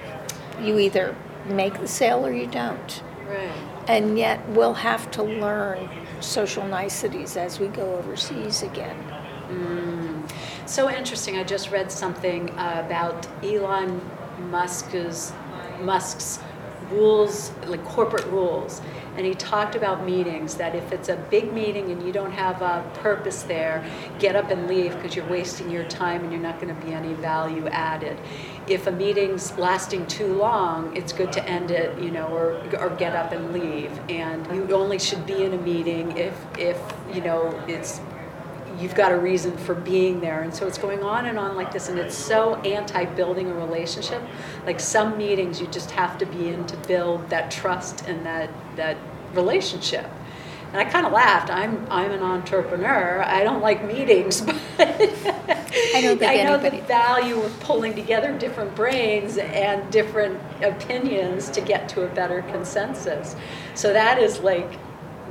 You 0.61 0.79
either 0.79 1.15
make 1.47 1.81
the 1.81 1.89
sale 1.89 2.25
or 2.25 2.33
you 2.33 2.47
don't. 2.47 3.03
Right. 3.29 3.53
And 3.87 4.19
yet 4.19 4.47
we'll 4.49 4.75
have 4.75 5.11
to 5.13 5.23
learn 5.23 5.89
social 6.21 6.67
niceties 6.67 7.37
as 7.37 7.61
we 7.61 7.67
go 7.69 7.97
overseas 7.97 8.63
again. 8.63 8.97
Mm. 9.49 10.31
So 10.67 10.91
interesting. 10.91 11.37
I 11.37 11.45
just 11.45 11.71
read 11.71 11.93
something 11.93 12.51
about 12.51 13.27
Elon 13.45 14.01
Musk's 14.51 15.33
Musk's 15.81 16.39
rules, 16.91 17.53
like 17.67 17.85
corporate 17.85 18.27
rules, 18.27 18.81
and 19.17 19.25
he 19.25 19.35
talked 19.35 19.75
about 19.75 20.05
meetings. 20.05 20.55
That 20.55 20.75
if 20.75 20.93
it's 20.93 21.09
a 21.09 21.17
big 21.31 21.53
meeting 21.53 21.91
and 21.91 22.03
you 22.05 22.13
don't 22.13 22.33
have 22.33 22.63
a 22.63 22.89
purpose 22.95 23.43
there, 23.43 23.85
get 24.19 24.37
up 24.37 24.51
and 24.51 24.67
leave 24.67 24.95
because 24.95 25.15
you're 25.15 25.29
wasting 25.29 25.71
your 25.71 25.85
time 25.85 26.23
and 26.23 26.33
you're 26.33 26.43
not 26.43 26.61
going 26.61 26.75
to 26.75 26.87
be 26.87 26.93
any 26.93 27.15
value 27.15 27.67
added. 27.69 28.19
If 28.67 28.87
a 28.87 28.93
meeting's 28.93 29.57
lasting 29.59 30.07
too 30.07 30.35
long, 30.35 30.97
it's 30.97 31.13
good 31.13 31.33
to 31.33 31.49
end 31.49 31.71
it, 31.71 31.99
you 31.99 32.11
know, 32.11 32.29
or 32.29 32.63
or 32.79 32.91
get 32.97 33.15
up 33.15 33.33
and 33.33 33.53
leave. 33.53 33.93
And 34.09 34.47
you 34.55 34.75
only 34.75 34.99
should 34.99 35.27
be 35.27 35.45
in 35.45 35.53
a 35.53 35.59
meeting 35.59 36.17
if 36.17 36.35
if 36.59 36.81
you 37.13 37.21
know 37.21 37.63
it's 37.69 38.01
you've 38.79 38.95
got 38.95 39.13
a 39.13 39.17
reason 39.19 39.57
for 39.57 39.75
being 39.75 40.21
there. 40.21 40.43
And 40.43 40.55
so 40.55 40.67
it's 40.67 40.79
going 40.79 41.03
on 41.03 41.27
and 41.27 41.39
on 41.39 41.57
like 41.57 41.73
this, 41.73 41.89
and 41.89 41.99
it's 41.99 42.17
so 42.17 42.57
anti 42.57 43.05
building 43.05 43.51
a 43.51 43.55
relationship. 43.55 44.23
Like 44.67 44.81
some 44.81 45.17
meetings, 45.17 45.61
you 45.61 45.67
just 45.69 45.91
have 45.93 46.19
to 46.19 46.27
be 46.27 46.49
in 46.49 46.67
to 46.67 46.77
build 46.89 47.29
that 47.31 47.51
trust 47.51 48.07
and 48.09 48.25
that, 48.27 48.51
that 48.77 48.97
relationship. 49.35 50.09
And 50.73 50.81
I 50.81 50.91
kind 50.91 51.07
of 51.07 51.13
laughed. 51.13 51.51
I'm, 51.51 51.87
I'm 51.89 52.11
an 52.11 52.23
entrepreneur. 52.23 53.23
I 53.25 53.45
don't 53.45 53.63
like 53.63 53.85
meetings, 53.85 54.41
but 54.41 54.57
I 54.79 56.01
don't 56.03 56.19
think 56.19 56.31
I 56.31 56.43
know 56.43 56.55
anybody- 56.55 56.81
the 56.81 56.87
value 56.87 57.41
of 57.41 57.61
pulling 57.61 57.95
together 57.95 58.37
different 58.37 58.75
brains 58.75 59.39
and 59.39 59.89
different 59.93 60.41
opinions 60.63 61.49
to 61.51 61.61
get 61.61 61.89
to 61.91 62.03
a 62.05 62.09
better 62.09 62.43
consensus. 62.43 63.37
So 63.75 63.93
that 63.93 64.19
is 64.19 64.41
like 64.41 64.79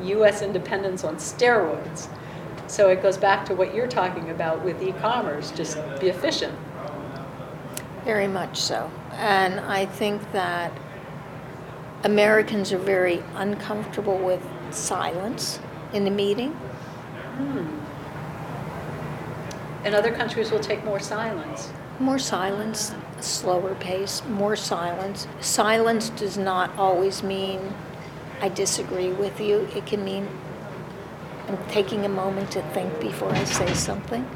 U.S. 0.03 0.41
independence 0.41 1.03
on 1.03 1.17
steroids. 1.17 2.07
So 2.73 2.89
it 2.89 3.03
goes 3.03 3.17
back 3.17 3.45
to 3.45 3.53
what 3.53 3.75
you're 3.75 3.85
talking 3.87 4.31
about 4.31 4.65
with 4.65 4.81
e-commerce, 4.81 5.51
just 5.51 5.77
be 5.99 6.07
efficient. 6.07 6.57
Very 8.03 8.27
much 8.27 8.57
so. 8.57 8.89
And 9.11 9.59
I 9.59 9.85
think 9.85 10.31
that 10.31 10.71
Americans 12.03 12.73
are 12.73 12.79
very 12.79 13.23
uncomfortable 13.35 14.17
with 14.17 14.43
silence 14.71 15.59
in 15.93 16.03
the 16.03 16.09
meeting. 16.09 16.53
Hmm. 16.53 17.67
And 19.85 19.93
other 19.93 20.11
countries 20.11 20.49
will 20.49 20.59
take 20.59 20.83
more 20.83 20.99
silence. 20.99 21.71
More 21.99 22.17
silence, 22.17 22.95
slower 23.19 23.75
pace, 23.75 24.23
more 24.27 24.55
silence. 24.55 25.27
Silence 25.41 26.09
does 26.09 26.39
not 26.39 26.75
always 26.79 27.21
mean 27.21 27.75
I 28.41 28.49
disagree 28.49 29.11
with 29.11 29.39
you. 29.39 29.69
It 29.75 29.85
can 29.85 30.03
mean 30.03 30.27
taking 31.69 32.05
a 32.05 32.09
moment 32.09 32.51
to 32.51 32.61
think 32.73 32.99
before 32.99 33.31
I 33.31 33.43
say 33.43 33.73
something. 33.73 34.27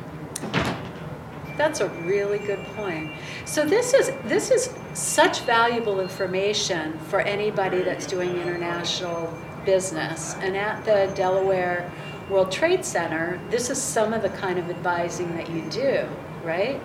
That's 1.58 1.80
a 1.80 1.90
really 2.06 2.38
good 2.40 2.64
point. 2.76 3.12
So 3.46 3.66
this 3.66 3.94
is 3.94 4.12
this 4.26 4.52
is 4.52 4.74
such 4.94 5.42
valuable 5.42 6.00
information 6.00 6.98
for 7.10 7.22
anybody 7.22 7.82
that's 7.82 8.06
doing 8.06 8.38
international 8.38 9.36
business. 9.66 10.36
And 10.36 10.56
at 10.56 10.86
the 10.86 11.12
Delaware 11.16 11.92
World 12.30 12.52
Trade 12.52 12.86
Center, 12.86 13.40
this 13.50 13.70
is 13.70 13.82
some 13.82 14.14
of 14.14 14.22
the 14.22 14.30
kind 14.30 14.60
of 14.60 14.70
advising 14.70 15.36
that 15.36 15.50
you 15.50 15.62
do, 15.70 16.08
right? 16.44 16.82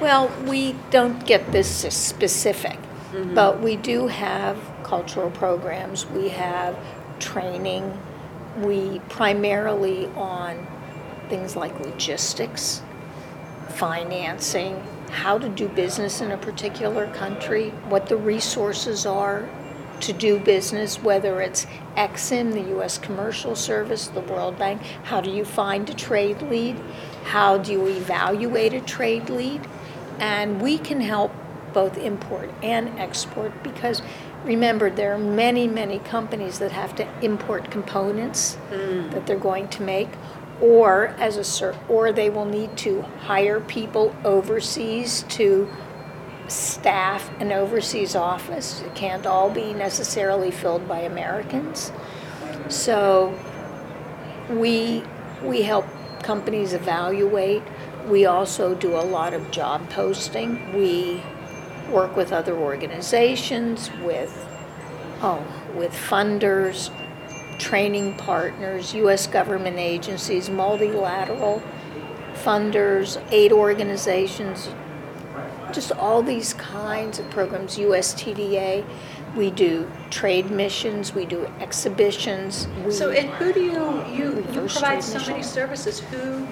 Well, 0.00 0.30
we 0.44 0.74
don't 0.90 1.24
get 1.24 1.52
this 1.52 1.68
specific, 1.94 2.78
mm-hmm. 3.12 3.34
but 3.34 3.60
we 3.60 3.76
do 3.76 4.08
have 4.08 4.58
cultural 4.82 5.30
programs. 5.30 6.06
We 6.06 6.28
have 6.30 6.76
training. 7.18 7.98
We 8.58 9.00
primarily 9.08 10.06
on 10.14 10.66
things 11.28 11.56
like 11.56 11.78
logistics, 11.80 12.82
financing, 13.68 14.82
how 15.10 15.38
to 15.38 15.48
do 15.48 15.68
business 15.68 16.20
in 16.20 16.30
a 16.30 16.36
particular 16.36 17.06
country, 17.12 17.70
what 17.88 18.06
the 18.06 18.16
resources 18.16 19.06
are 19.06 19.48
to 20.00 20.12
do 20.12 20.38
business, 20.38 21.02
whether 21.02 21.40
it's 21.40 21.66
EXIM, 21.96 22.52
the 22.52 22.68
U.S. 22.70 22.98
Commercial 22.98 23.56
Service, 23.56 24.08
the 24.08 24.20
World 24.20 24.58
Bank. 24.58 24.82
How 25.04 25.20
do 25.20 25.30
you 25.30 25.44
find 25.44 25.88
a 25.88 25.94
trade 25.94 26.42
lead? 26.42 26.76
How 27.24 27.58
do 27.58 27.72
you 27.72 27.86
evaluate 27.86 28.74
a 28.74 28.80
trade 28.80 29.30
lead? 29.30 29.66
And 30.18 30.60
we 30.60 30.78
can 30.78 31.00
help 31.00 31.32
both 31.76 31.98
import 31.98 32.48
and 32.62 32.88
export 32.98 33.52
because 33.62 34.00
remember, 34.46 34.88
there 34.88 35.12
are 35.12 35.18
many, 35.18 35.68
many 35.68 35.98
companies 35.98 36.58
that 36.58 36.72
have 36.72 36.94
to 36.96 37.06
import 37.22 37.70
components 37.70 38.56
mm. 38.70 39.10
that 39.10 39.26
they're 39.26 39.38
going 39.38 39.68
to 39.68 39.82
make. 39.82 40.08
Or 40.58 41.08
as 41.18 41.60
a 41.60 41.76
or 41.86 42.12
they 42.12 42.30
will 42.30 42.46
need 42.46 42.78
to 42.78 43.02
hire 43.02 43.60
people 43.60 44.16
overseas 44.24 45.24
to 45.30 45.68
staff 46.48 47.28
an 47.40 47.52
overseas 47.52 48.16
office. 48.16 48.80
It 48.80 48.94
can't 48.94 49.26
all 49.26 49.50
be 49.50 49.74
necessarily 49.74 50.50
filled 50.50 50.88
by 50.88 51.00
Americans. 51.00 51.92
So 52.68 53.38
we 54.48 55.02
we 55.42 55.60
help 55.60 55.84
companies 56.22 56.72
evaluate. 56.72 57.62
We 58.08 58.24
also 58.24 58.74
do 58.74 58.96
a 58.96 59.04
lot 59.04 59.34
of 59.34 59.50
job 59.50 59.90
posting. 59.90 60.72
We 60.74 61.22
work 61.90 62.16
with 62.16 62.32
other 62.32 62.56
organizations, 62.56 63.90
with 64.02 64.46
oh, 65.22 65.44
with 65.74 65.92
funders, 65.92 66.90
training 67.58 68.16
partners, 68.16 68.94
US 68.94 69.26
government 69.26 69.78
agencies, 69.78 70.50
multilateral 70.50 71.62
funders, 72.34 73.22
aid 73.32 73.52
organizations, 73.52 74.68
just 75.72 75.92
all 75.92 76.22
these 76.22 76.54
kinds 76.54 77.18
of 77.18 77.28
programs, 77.30 77.76
USTDA. 77.76 78.84
We 79.34 79.50
do 79.50 79.90
trade 80.10 80.50
missions, 80.50 81.14
we 81.14 81.26
do 81.26 81.46
exhibitions. 81.60 82.68
We, 82.84 82.92
So 82.92 83.10
and 83.10 83.28
who 83.30 83.52
do 83.52 83.60
you 83.60 84.04
you, 84.06 84.46
you 84.52 84.60
provide 84.60 85.02
so 85.02 85.18
many 85.30 85.42
services? 85.42 86.00
Who 86.00 86.46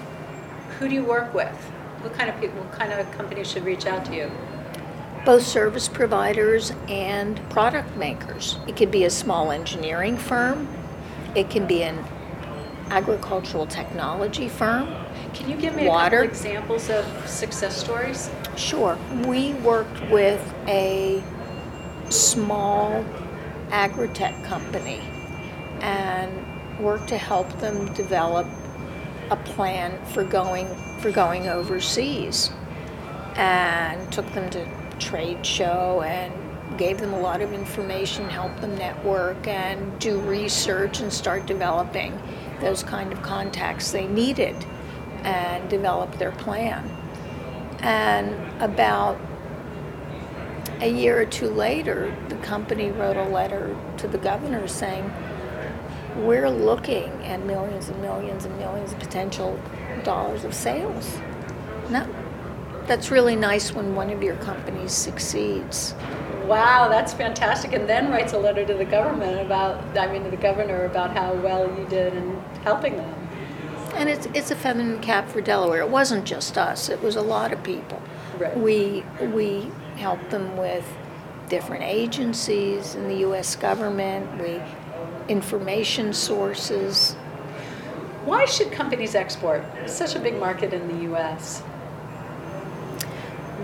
who 0.78 0.88
do 0.88 0.94
you 0.94 1.04
work 1.04 1.32
with? 1.32 1.54
What 2.02 2.12
kind 2.12 2.28
of 2.28 2.38
people? 2.40 2.60
What 2.60 2.72
kind 2.72 2.92
of 2.92 3.10
companies 3.12 3.50
should 3.50 3.64
reach 3.64 3.86
out 3.86 4.04
to 4.06 4.14
you? 4.14 4.30
Both 5.24 5.42
service 5.42 5.88
providers 5.88 6.72
and 6.88 7.40
product 7.50 7.96
makers. 7.96 8.58
It 8.68 8.76
could 8.76 8.90
be 8.90 9.04
a 9.04 9.10
small 9.10 9.50
engineering 9.50 10.16
firm, 10.16 10.68
it 11.34 11.50
can 11.50 11.66
be 11.66 11.82
an 11.82 12.04
agricultural 12.90 13.66
technology 13.66 14.48
firm. 14.48 14.94
Can 15.32 15.50
you 15.50 15.56
give 15.56 15.74
me 15.74 15.86
a 15.86 15.90
couple 15.90 16.18
examples 16.20 16.90
of 16.90 17.04
success 17.26 17.76
stories? 17.76 18.30
Sure. 18.56 18.98
We 19.26 19.54
worked 19.54 20.10
with 20.10 20.54
a 20.68 21.22
small 22.10 23.04
agri-tech 23.70 24.44
company 24.44 25.00
and 25.80 26.30
worked 26.78 27.08
to 27.08 27.18
help 27.18 27.48
them 27.60 27.92
develop 27.94 28.46
a 29.30 29.36
plan 29.36 30.04
for 30.06 30.22
going 30.22 30.68
for 31.00 31.10
going 31.10 31.48
overseas 31.48 32.50
and 33.36 34.12
took 34.12 34.30
them 34.32 34.50
to 34.50 34.83
trade 34.98 35.44
show 35.44 36.02
and 36.02 36.32
gave 36.78 36.98
them 36.98 37.12
a 37.12 37.20
lot 37.20 37.40
of 37.40 37.52
information, 37.52 38.28
helped 38.28 38.60
them 38.60 38.76
network 38.76 39.46
and 39.46 39.98
do 40.00 40.18
research 40.20 41.00
and 41.00 41.12
start 41.12 41.46
developing 41.46 42.18
those 42.60 42.82
kind 42.82 43.12
of 43.12 43.22
contacts 43.22 43.92
they 43.92 44.06
needed 44.06 44.56
and 45.22 45.68
develop 45.68 46.16
their 46.18 46.32
plan. 46.32 46.88
And 47.80 48.34
about 48.62 49.18
a 50.80 50.90
year 50.90 51.20
or 51.20 51.26
two 51.26 51.48
later, 51.48 52.14
the 52.28 52.36
company 52.36 52.90
wrote 52.90 53.16
a 53.16 53.28
letter 53.28 53.76
to 53.98 54.08
the 54.08 54.18
governor 54.18 54.66
saying, 54.66 55.12
We're 56.16 56.50
looking 56.50 57.10
at 57.24 57.44
millions 57.44 57.88
and 57.88 58.00
millions 58.00 58.44
and 58.44 58.56
millions 58.58 58.92
of 58.92 58.98
potential 58.98 59.58
dollars 60.02 60.44
of 60.44 60.54
sales. 60.54 61.18
Now, 61.90 62.08
that's 62.86 63.10
really 63.10 63.36
nice 63.36 63.72
when 63.72 63.94
one 63.94 64.10
of 64.10 64.22
your 64.22 64.36
companies 64.36 64.92
succeeds. 64.92 65.94
Wow, 66.44 66.88
that's 66.88 67.14
fantastic. 67.14 67.72
And 67.72 67.88
then 67.88 68.10
writes 68.10 68.34
a 68.34 68.38
letter 68.38 68.66
to 68.66 68.74
the 68.74 68.84
government 68.84 69.40
about, 69.40 69.82
I 69.96 70.12
mean, 70.12 70.24
to 70.24 70.30
the 70.30 70.36
governor 70.36 70.84
about 70.84 71.16
how 71.16 71.34
well 71.34 71.66
you 71.78 71.86
did 71.88 72.14
in 72.14 72.38
helping 72.62 72.96
them. 72.96 73.28
And 73.94 74.08
it's, 74.08 74.26
it's 74.34 74.50
a 74.50 74.56
feminine 74.56 75.00
cap 75.00 75.28
for 75.28 75.40
Delaware. 75.40 75.80
It 75.80 75.88
wasn't 75.88 76.24
just 76.24 76.58
us, 76.58 76.88
it 76.88 77.00
was 77.02 77.16
a 77.16 77.22
lot 77.22 77.52
of 77.52 77.62
people. 77.62 78.02
Right. 78.38 78.56
We, 78.56 79.04
we 79.32 79.70
helped 79.96 80.30
them 80.30 80.56
with 80.56 80.84
different 81.48 81.84
agencies 81.84 82.94
in 82.94 83.08
the 83.08 83.16
US 83.28 83.56
government, 83.56 84.42
we, 84.42 84.60
information 85.28 86.12
sources. 86.12 87.12
Why 88.24 88.44
should 88.46 88.72
companies 88.72 89.14
export? 89.14 89.64
It's 89.82 89.94
such 89.94 90.14
a 90.14 90.20
big 90.20 90.38
market 90.38 90.72
in 90.72 90.88
the 90.88 91.04
U.S. 91.04 91.62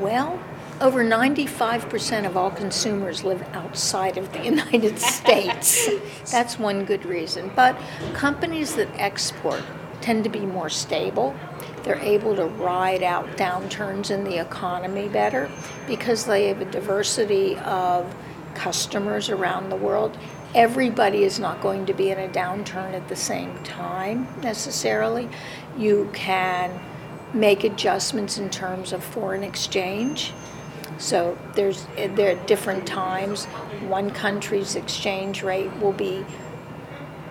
Well, 0.00 0.42
over 0.80 1.04
95% 1.04 2.24
of 2.26 2.34
all 2.34 2.50
consumers 2.50 3.22
live 3.22 3.42
outside 3.52 4.16
of 4.16 4.32
the 4.32 4.42
United 4.44 4.98
States. 4.98 5.90
That's 6.30 6.58
one 6.58 6.86
good 6.86 7.04
reason. 7.04 7.50
But 7.54 7.76
companies 8.14 8.76
that 8.76 8.88
export 8.98 9.62
tend 10.00 10.24
to 10.24 10.30
be 10.30 10.40
more 10.40 10.70
stable. 10.70 11.36
They're 11.82 11.98
able 11.98 12.34
to 12.36 12.46
ride 12.46 13.02
out 13.02 13.26
downturns 13.36 14.10
in 14.10 14.24
the 14.24 14.38
economy 14.38 15.08
better 15.08 15.50
because 15.86 16.24
they 16.24 16.48
have 16.48 16.62
a 16.62 16.64
diversity 16.64 17.56
of 17.58 18.14
customers 18.54 19.28
around 19.28 19.68
the 19.68 19.76
world. 19.76 20.16
Everybody 20.54 21.24
is 21.24 21.38
not 21.38 21.60
going 21.60 21.84
to 21.86 21.92
be 21.92 22.10
in 22.10 22.18
a 22.18 22.28
downturn 22.28 22.94
at 22.94 23.06
the 23.08 23.16
same 23.16 23.62
time 23.64 24.26
necessarily. 24.42 25.28
You 25.76 26.10
can 26.14 26.80
make 27.32 27.64
adjustments 27.64 28.38
in 28.38 28.50
terms 28.50 28.92
of 28.92 29.02
foreign 29.04 29.42
exchange. 29.42 30.32
So 30.98 31.38
there's 31.54 31.86
there 31.96 32.36
are 32.36 32.46
different 32.46 32.86
times. 32.86 33.46
One 33.86 34.10
country's 34.10 34.76
exchange 34.76 35.42
rate 35.42 35.74
will 35.80 35.92
be, 35.92 36.24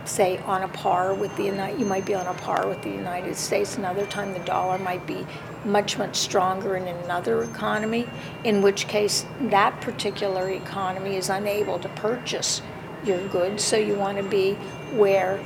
say, 0.05 0.39
on 0.39 0.63
a 0.63 0.67
par 0.67 1.13
with 1.13 1.35
the 1.37 1.43
United. 1.43 1.79
You 1.79 1.85
might 1.85 2.05
be 2.05 2.15
on 2.15 2.25
a 2.25 2.33
par 2.33 2.67
with 2.67 2.81
the 2.81 2.89
United 2.89 3.35
States. 3.35 3.77
Another 3.77 4.07
time, 4.07 4.33
the 4.33 4.39
dollar 4.39 4.79
might 4.79 5.05
be 5.05 5.25
much 5.65 5.97
much 5.97 6.15
stronger 6.15 6.77
in 6.77 6.87
another 6.87 7.43
economy. 7.43 8.07
In 8.43 8.61
which 8.61 8.87
case, 8.87 9.25
that 9.41 9.79
particular 9.81 10.49
economy 10.49 11.15
is 11.15 11.29
unable 11.29 11.77
to 11.79 11.89
purchase 11.89 12.61
your 13.03 13.25
goods. 13.27 13.63
So 13.63 13.77
you 13.77 13.95
want 13.95 14.17
to 14.17 14.23
be 14.23 14.53
where 14.93 15.39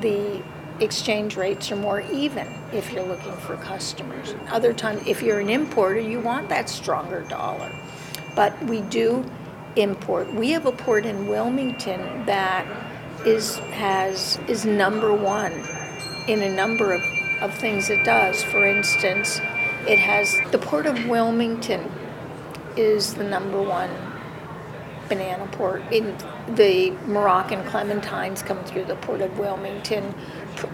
the 0.00 0.42
exchange 0.82 1.36
rates 1.36 1.70
are 1.70 1.76
more 1.76 2.00
even 2.12 2.46
if 2.72 2.92
you're 2.92 3.04
looking 3.04 3.32
for 3.32 3.56
customers. 3.56 4.34
Other 4.48 4.72
times, 4.72 5.02
if 5.06 5.22
you're 5.22 5.40
an 5.40 5.48
importer, 5.48 6.00
you 6.00 6.20
want 6.20 6.48
that 6.48 6.68
stronger 6.68 7.22
dollar. 7.22 7.70
But 8.34 8.60
we 8.64 8.80
do 8.82 9.24
import. 9.76 10.32
We 10.34 10.50
have 10.50 10.66
a 10.66 10.72
port 10.72 11.06
in 11.06 11.28
Wilmington 11.28 12.26
that 12.26 12.66
is 13.24 13.56
has 13.58 14.38
is 14.48 14.64
number 14.64 15.14
one 15.14 15.52
in 16.26 16.42
a 16.42 16.54
number 16.54 16.92
of 16.92 17.02
of 17.42 17.52
things 17.54 17.90
it 17.90 18.04
does. 18.04 18.42
For 18.42 18.66
instance, 18.66 19.40
it 19.86 19.98
has 19.98 20.40
the 20.52 20.58
Port 20.58 20.86
of 20.86 21.08
Wilmington 21.08 21.90
is 22.76 23.14
the 23.14 23.24
number 23.24 23.60
one 23.60 23.90
banana 25.08 25.46
port. 25.52 25.82
In 25.90 26.16
the 26.54 26.92
Moroccan 27.06 27.64
clementines 27.64 28.44
come 28.46 28.62
through 28.64 28.84
the 28.84 28.96
Port 28.96 29.20
of 29.20 29.38
Wilmington. 29.38 30.14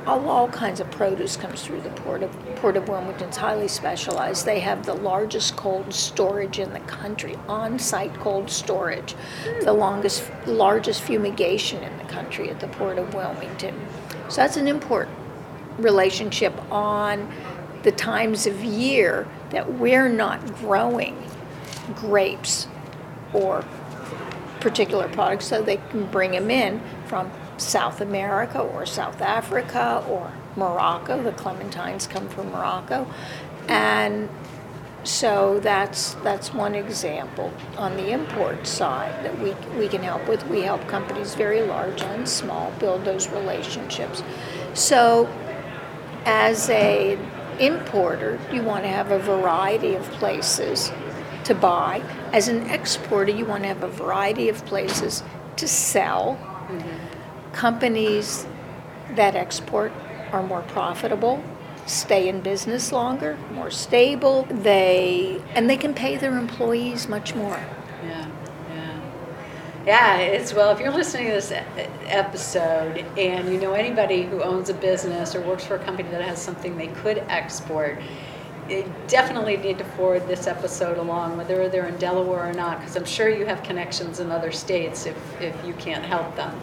All, 0.07 0.29
all 0.29 0.49
kinds 0.49 0.81
of 0.81 0.91
produce 0.91 1.37
comes 1.37 1.63
through 1.63 1.81
the 1.81 1.91
Port 1.91 2.23
of 2.23 2.33
Port 2.57 2.77
of 2.77 2.89
Wilmington. 2.89 3.29
It's 3.29 3.37
highly 3.37 3.69
specialized. 3.69 4.45
They 4.45 4.61
have 4.61 4.85
the 4.85 4.95
largest 4.95 5.57
cold 5.57 5.93
storage 5.93 6.59
in 6.59 6.73
the 6.73 6.81
country, 6.81 7.37
on-site 7.49 8.15
cold 8.15 8.51
storage, 8.51 9.13
hmm. 9.13 9.65
the 9.65 9.73
longest, 9.73 10.31
largest 10.47 11.03
fumigation 11.03 11.83
in 11.83 11.97
the 11.99 12.05
country 12.05 12.51
at 12.51 12.61
the 12.61 12.69
Port 12.69 12.99
of 12.99 13.15
Wilmington. 13.15 13.75
So 14.29 14.43
that's 14.43 14.57
an 14.57 14.69
import 14.69 15.09
relationship 15.79 16.53
on 16.73 17.33
the 17.83 17.93
times 17.93 18.47
of 18.47 18.63
year 18.63 19.27
that 19.51 19.75
we're 19.75 20.09
not 20.09 20.55
growing 20.57 21.23
grapes 21.95 22.67
or 23.33 23.65
particular 24.61 25.09
products 25.09 25.47
so 25.47 25.63
they 25.63 25.77
can 25.91 26.05
bring 26.07 26.33
them 26.33 26.51
in 26.51 26.81
from 27.07 27.31
South 27.59 28.01
America 28.01 28.61
or 28.61 28.87
South 28.87 29.21
Africa 29.21 30.05
or 30.09 30.33
Morocco. 30.57 31.23
The 31.23 31.33
clementines 31.33 32.09
come 32.09 32.29
from 32.29 32.51
Morocco. 32.51 33.07
And 33.69 34.29
so 35.05 35.61
that's 35.61 36.15
that's 36.25 36.53
one 36.53 36.75
example 36.75 37.53
on 37.77 37.97
the 37.97 38.11
import 38.11 38.67
side 38.67 39.25
that 39.25 39.39
we, 39.41 39.53
we 39.79 39.89
can 39.89 40.03
help 40.03 40.29
with. 40.29 40.47
We 40.49 40.63
help 40.63 40.87
companies 40.89 41.35
very 41.35 41.63
large 41.63 42.03
and 42.03 42.29
small 42.29 42.73
build 42.79 43.05
those 43.05 43.29
relationships. 43.29 44.23
So 44.75 45.27
as 46.25 46.69
a 46.71 47.19
importer, 47.59 48.39
you 48.53 48.63
want 48.63 48.85
to 48.85 48.89
have 48.89 49.11
a 49.11 49.19
variety 49.19 49.95
of 49.95 50.05
places 50.13 50.93
to 51.45 51.55
buy. 51.55 52.03
As 52.33 52.49
an 52.49 52.69
exporter, 52.69 53.33
you 53.33 53.47
want 53.47 53.63
to 53.63 53.69
have 53.69 53.83
a 53.83 53.89
variety 53.89 54.49
of 54.49 54.65
places 54.67 55.23
to 55.57 55.67
sell. 55.67 56.39
Companies 57.59 58.47
that 59.17 59.35
export 59.35 59.91
are 60.31 60.45
more 60.45 60.63
profitable, 60.63 61.43
stay 61.87 62.29
in 62.29 62.41
business 62.41 62.93
longer, 62.93 63.37
more 63.53 63.69
stable. 63.69 64.47
They 64.49 65.43
and 65.57 65.69
they 65.69 65.77
can 65.77 65.93
pay 65.93 66.17
their 66.17 66.39
employees 66.39 67.09
much 67.09 67.35
more. 67.35 67.61
Yeah. 68.05 68.29
yeah, 68.73 69.01
yeah. 69.85 70.17
It's 70.19 70.55
well, 70.55 70.71
if 70.71 70.79
you're 70.79 70.93
listening 70.93 71.27
to 71.27 71.33
this 71.33 71.51
episode 72.07 73.05
and 73.19 73.53
you 73.53 73.59
know 73.59 73.73
anybody 73.73 74.23
who 74.23 74.41
owns 74.41 74.69
a 74.69 74.75
business 74.75 75.35
or 75.35 75.41
works 75.41 75.65
for 75.65 75.75
a 75.75 75.81
company 75.81 76.09
that 76.11 76.23
has 76.23 76.41
something 76.41 76.77
they 76.77 76.87
could 76.87 77.19
export, 77.29 77.99
they 78.69 78.87
definitely 79.09 79.57
need 79.57 79.79
to 79.79 79.85
forward 79.97 80.29
this 80.29 80.47
episode 80.47 80.97
along, 80.97 81.37
whether 81.37 81.69
they're 81.69 81.89
in 81.89 81.97
Delaware 81.97 82.51
or 82.51 82.53
not, 82.53 82.79
because 82.79 82.95
I'm 82.95 83.05
sure 83.05 83.29
you 83.29 83.47
have 83.47 83.65
connections 83.65 84.21
in 84.21 84.31
other 84.31 84.53
states 84.53 85.07
if, 85.07 85.17
if 85.41 85.67
you 85.67 85.75
can't 85.75 86.05
help 86.05 86.37
them. 86.37 86.57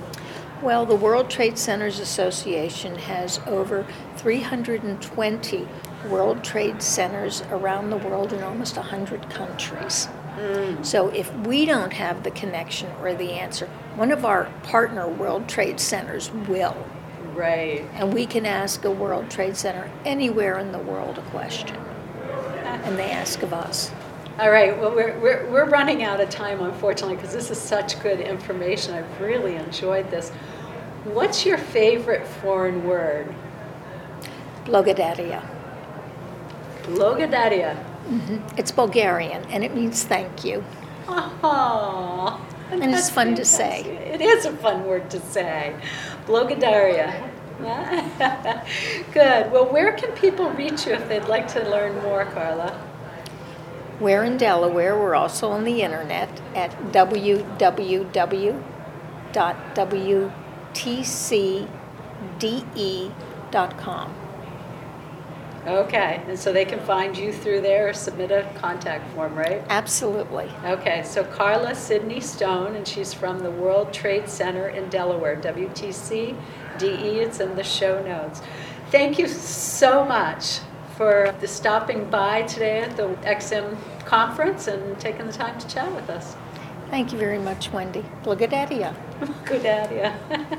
Well, 0.65 0.87
the 0.87 0.95
World 0.95 1.29
Trade 1.29 1.59
Centers 1.59 1.99
Association 1.99 2.95
has 2.95 3.39
over 3.45 3.85
320 4.17 5.67
World 6.09 6.43
Trade 6.43 6.81
Centers 6.81 7.43
around 7.51 7.91
the 7.91 7.97
world 7.97 8.33
in 8.33 8.41
almost 8.41 8.75
100 8.75 9.29
countries. 9.29 10.07
Mm. 10.39 10.83
So 10.83 11.09
if 11.09 11.31
we 11.45 11.67
don't 11.67 11.93
have 11.93 12.23
the 12.23 12.31
connection 12.31 12.91
or 12.99 13.13
the 13.13 13.33
answer, 13.33 13.67
one 13.95 14.11
of 14.11 14.25
our 14.25 14.45
partner 14.63 15.07
World 15.07 15.47
Trade 15.47 15.79
Centers 15.79 16.31
will. 16.31 16.75
Right. 17.35 17.87
And 17.93 18.11
we 18.11 18.25
can 18.25 18.47
ask 18.47 18.83
a 18.85 18.91
World 18.91 19.29
Trade 19.29 19.55
Center 19.55 19.91
anywhere 20.03 20.57
in 20.57 20.71
the 20.71 20.79
world 20.79 21.19
a 21.19 21.29
question 21.29 21.77
and 22.85 22.97
they 22.97 23.11
ask 23.11 23.43
of 23.43 23.53
us. 23.53 23.91
All 24.37 24.51
right, 24.51 24.77
well, 24.77 24.93
we're, 24.93 25.17
we're, 25.19 25.49
we're 25.49 25.69
running 25.69 26.03
out 26.03 26.19
of 26.19 26.29
time, 26.29 26.61
unfortunately, 26.61 27.15
because 27.15 27.31
this 27.31 27.49
is 27.51 27.57
such 27.57 28.01
good 28.01 28.19
information. 28.19 28.93
I've 28.93 29.21
really 29.21 29.55
enjoyed 29.55 30.11
this. 30.11 30.29
What's 31.05 31.45
your 31.45 31.59
favorite 31.59 32.25
foreign 32.25 32.83
word? 32.83 33.33
Blogadaria. 34.65 35.47
Blogadaria. 36.81 37.75
Mm-hmm. 38.07 38.57
It's 38.57 38.71
Bulgarian, 38.71 39.45
and 39.45 39.63
it 39.63 39.75
means 39.75 40.03
thank 40.03 40.43
you. 40.43 40.63
Oh, 41.07 42.43
and 42.71 42.83
it's 42.91 43.11
fun 43.11 43.35
fantastic. 43.35 43.35
to 43.35 43.45
say. 43.45 43.97
It 44.13 44.21
is 44.21 44.45
a 44.45 44.53
fun 44.57 44.85
word 44.85 45.11
to 45.11 45.19
say. 45.19 45.75
Blogadaria. 46.25 47.29
Good. 49.13 49.51
Well, 49.51 49.71
where 49.71 49.91
can 49.93 50.11
people 50.13 50.49
reach 50.51 50.87
you 50.87 50.93
if 50.93 51.07
they'd 51.07 51.25
like 51.25 51.47
to 51.49 51.69
learn 51.69 52.01
more, 52.01 52.25
Carla? 52.25 52.81
We're 53.99 54.23
in 54.23 54.37
Delaware. 54.37 54.97
We're 54.97 55.13
also 55.15 55.51
on 55.51 55.65
the 55.65 55.83
internet 55.83 56.29
at 56.55 56.71
www.wtcde.com. 60.75 61.67
Okay, 65.67 66.21
and 66.27 66.37
so 66.37 66.53
they 66.53 66.65
can 66.65 66.79
find 66.81 67.17
you 67.17 67.33
through 67.33 67.61
there 67.61 67.89
or 67.89 67.93
submit 67.93 68.29
a 68.29 68.47
contact 68.55 69.11
form, 69.15 69.33
right? 69.33 69.63
Absolutely. 69.69 70.47
Okay, 70.63 71.01
so 71.03 71.23
Carla 71.23 71.73
Sydney 71.73 72.19
Stone, 72.19 72.75
and 72.75 72.87
she's 72.87 73.15
from 73.15 73.39
the 73.39 73.49
World 73.49 73.91
Trade 73.91 74.29
Center 74.29 74.69
in 74.69 74.87
Delaware, 74.89 75.35
WTC 75.35 76.35
DE. 76.77 77.19
It's 77.19 77.39
in 77.39 77.55
the 77.55 77.63
show 77.63 77.99
notes. 78.03 78.43
Thank 78.91 79.17
you 79.17 79.27
so 79.27 80.05
much 80.05 80.59
for 80.95 81.33
the 81.41 81.47
stopping 81.47 82.11
by 82.11 82.43
today 82.43 82.81
at 82.81 82.95
the 82.95 83.17
EXIM 83.23 83.75
conference 84.05 84.67
and 84.67 84.99
taking 84.99 85.25
the 85.25 85.33
time 85.33 85.57
to 85.59 85.67
chat 85.67 85.91
with 85.95 86.11
us. 86.11 86.35
Thank 86.91 87.11
you 87.11 87.17
very 87.17 87.39
much, 87.39 87.73
Wendy. 87.73 88.05
Blugadadia. 88.23 88.93
Blugadadia. 89.19 90.13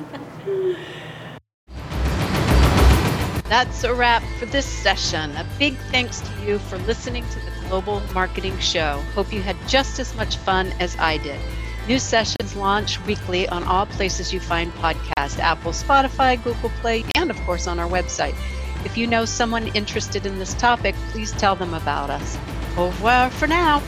That's 3.49 3.85
a 3.85 3.95
wrap 3.95 4.23
for 4.39 4.47
this 4.47 4.67
session. 4.67 5.31
A 5.37 5.47
big 5.59 5.77
thanks 5.91 6.21
to 6.21 6.45
you 6.45 6.59
for 6.59 6.79
listening 6.79 7.25
to 7.31 7.41
the 7.41 7.69
Global 7.69 8.03
Marketing 8.13 8.59
Show. 8.59 9.03
Hope 9.15 9.33
you 9.33 9.41
had 9.41 9.57
just 9.69 9.99
as 9.99 10.15
much 10.17 10.37
fun 10.37 10.73
as 10.81 10.97
I 10.99 11.19
did. 11.19 11.41
New 11.89 11.99
sessions 12.01 12.57
launch 12.57 13.01
weekly 13.07 13.49
on 13.49 13.63
all 13.63 13.87
places 13.87 14.33
you 14.33 14.41
find 14.41 14.73
podcasts 14.75 15.39
Apple, 15.39 15.73
Spotify, 15.73 16.43
Google 16.43 16.71
Play, 16.81 17.05
and 17.15 17.31
of 17.31 17.41
course 17.43 17.67
on 17.67 17.79
our 17.79 17.89
website. 17.89 18.35
If 18.85 18.97
you 18.97 19.07
know 19.07 19.25
someone 19.25 19.69
interested 19.69 20.27
in 20.27 20.39
this 20.39 20.55
topic, 20.55 20.95
please 21.11 21.33
tell 21.33 21.57
them 21.57 21.75
about 21.75 22.11
us. 22.11 22.37
Au 22.77 22.87
revoir 22.87 23.31
for 23.31 23.47
now. 23.47 23.83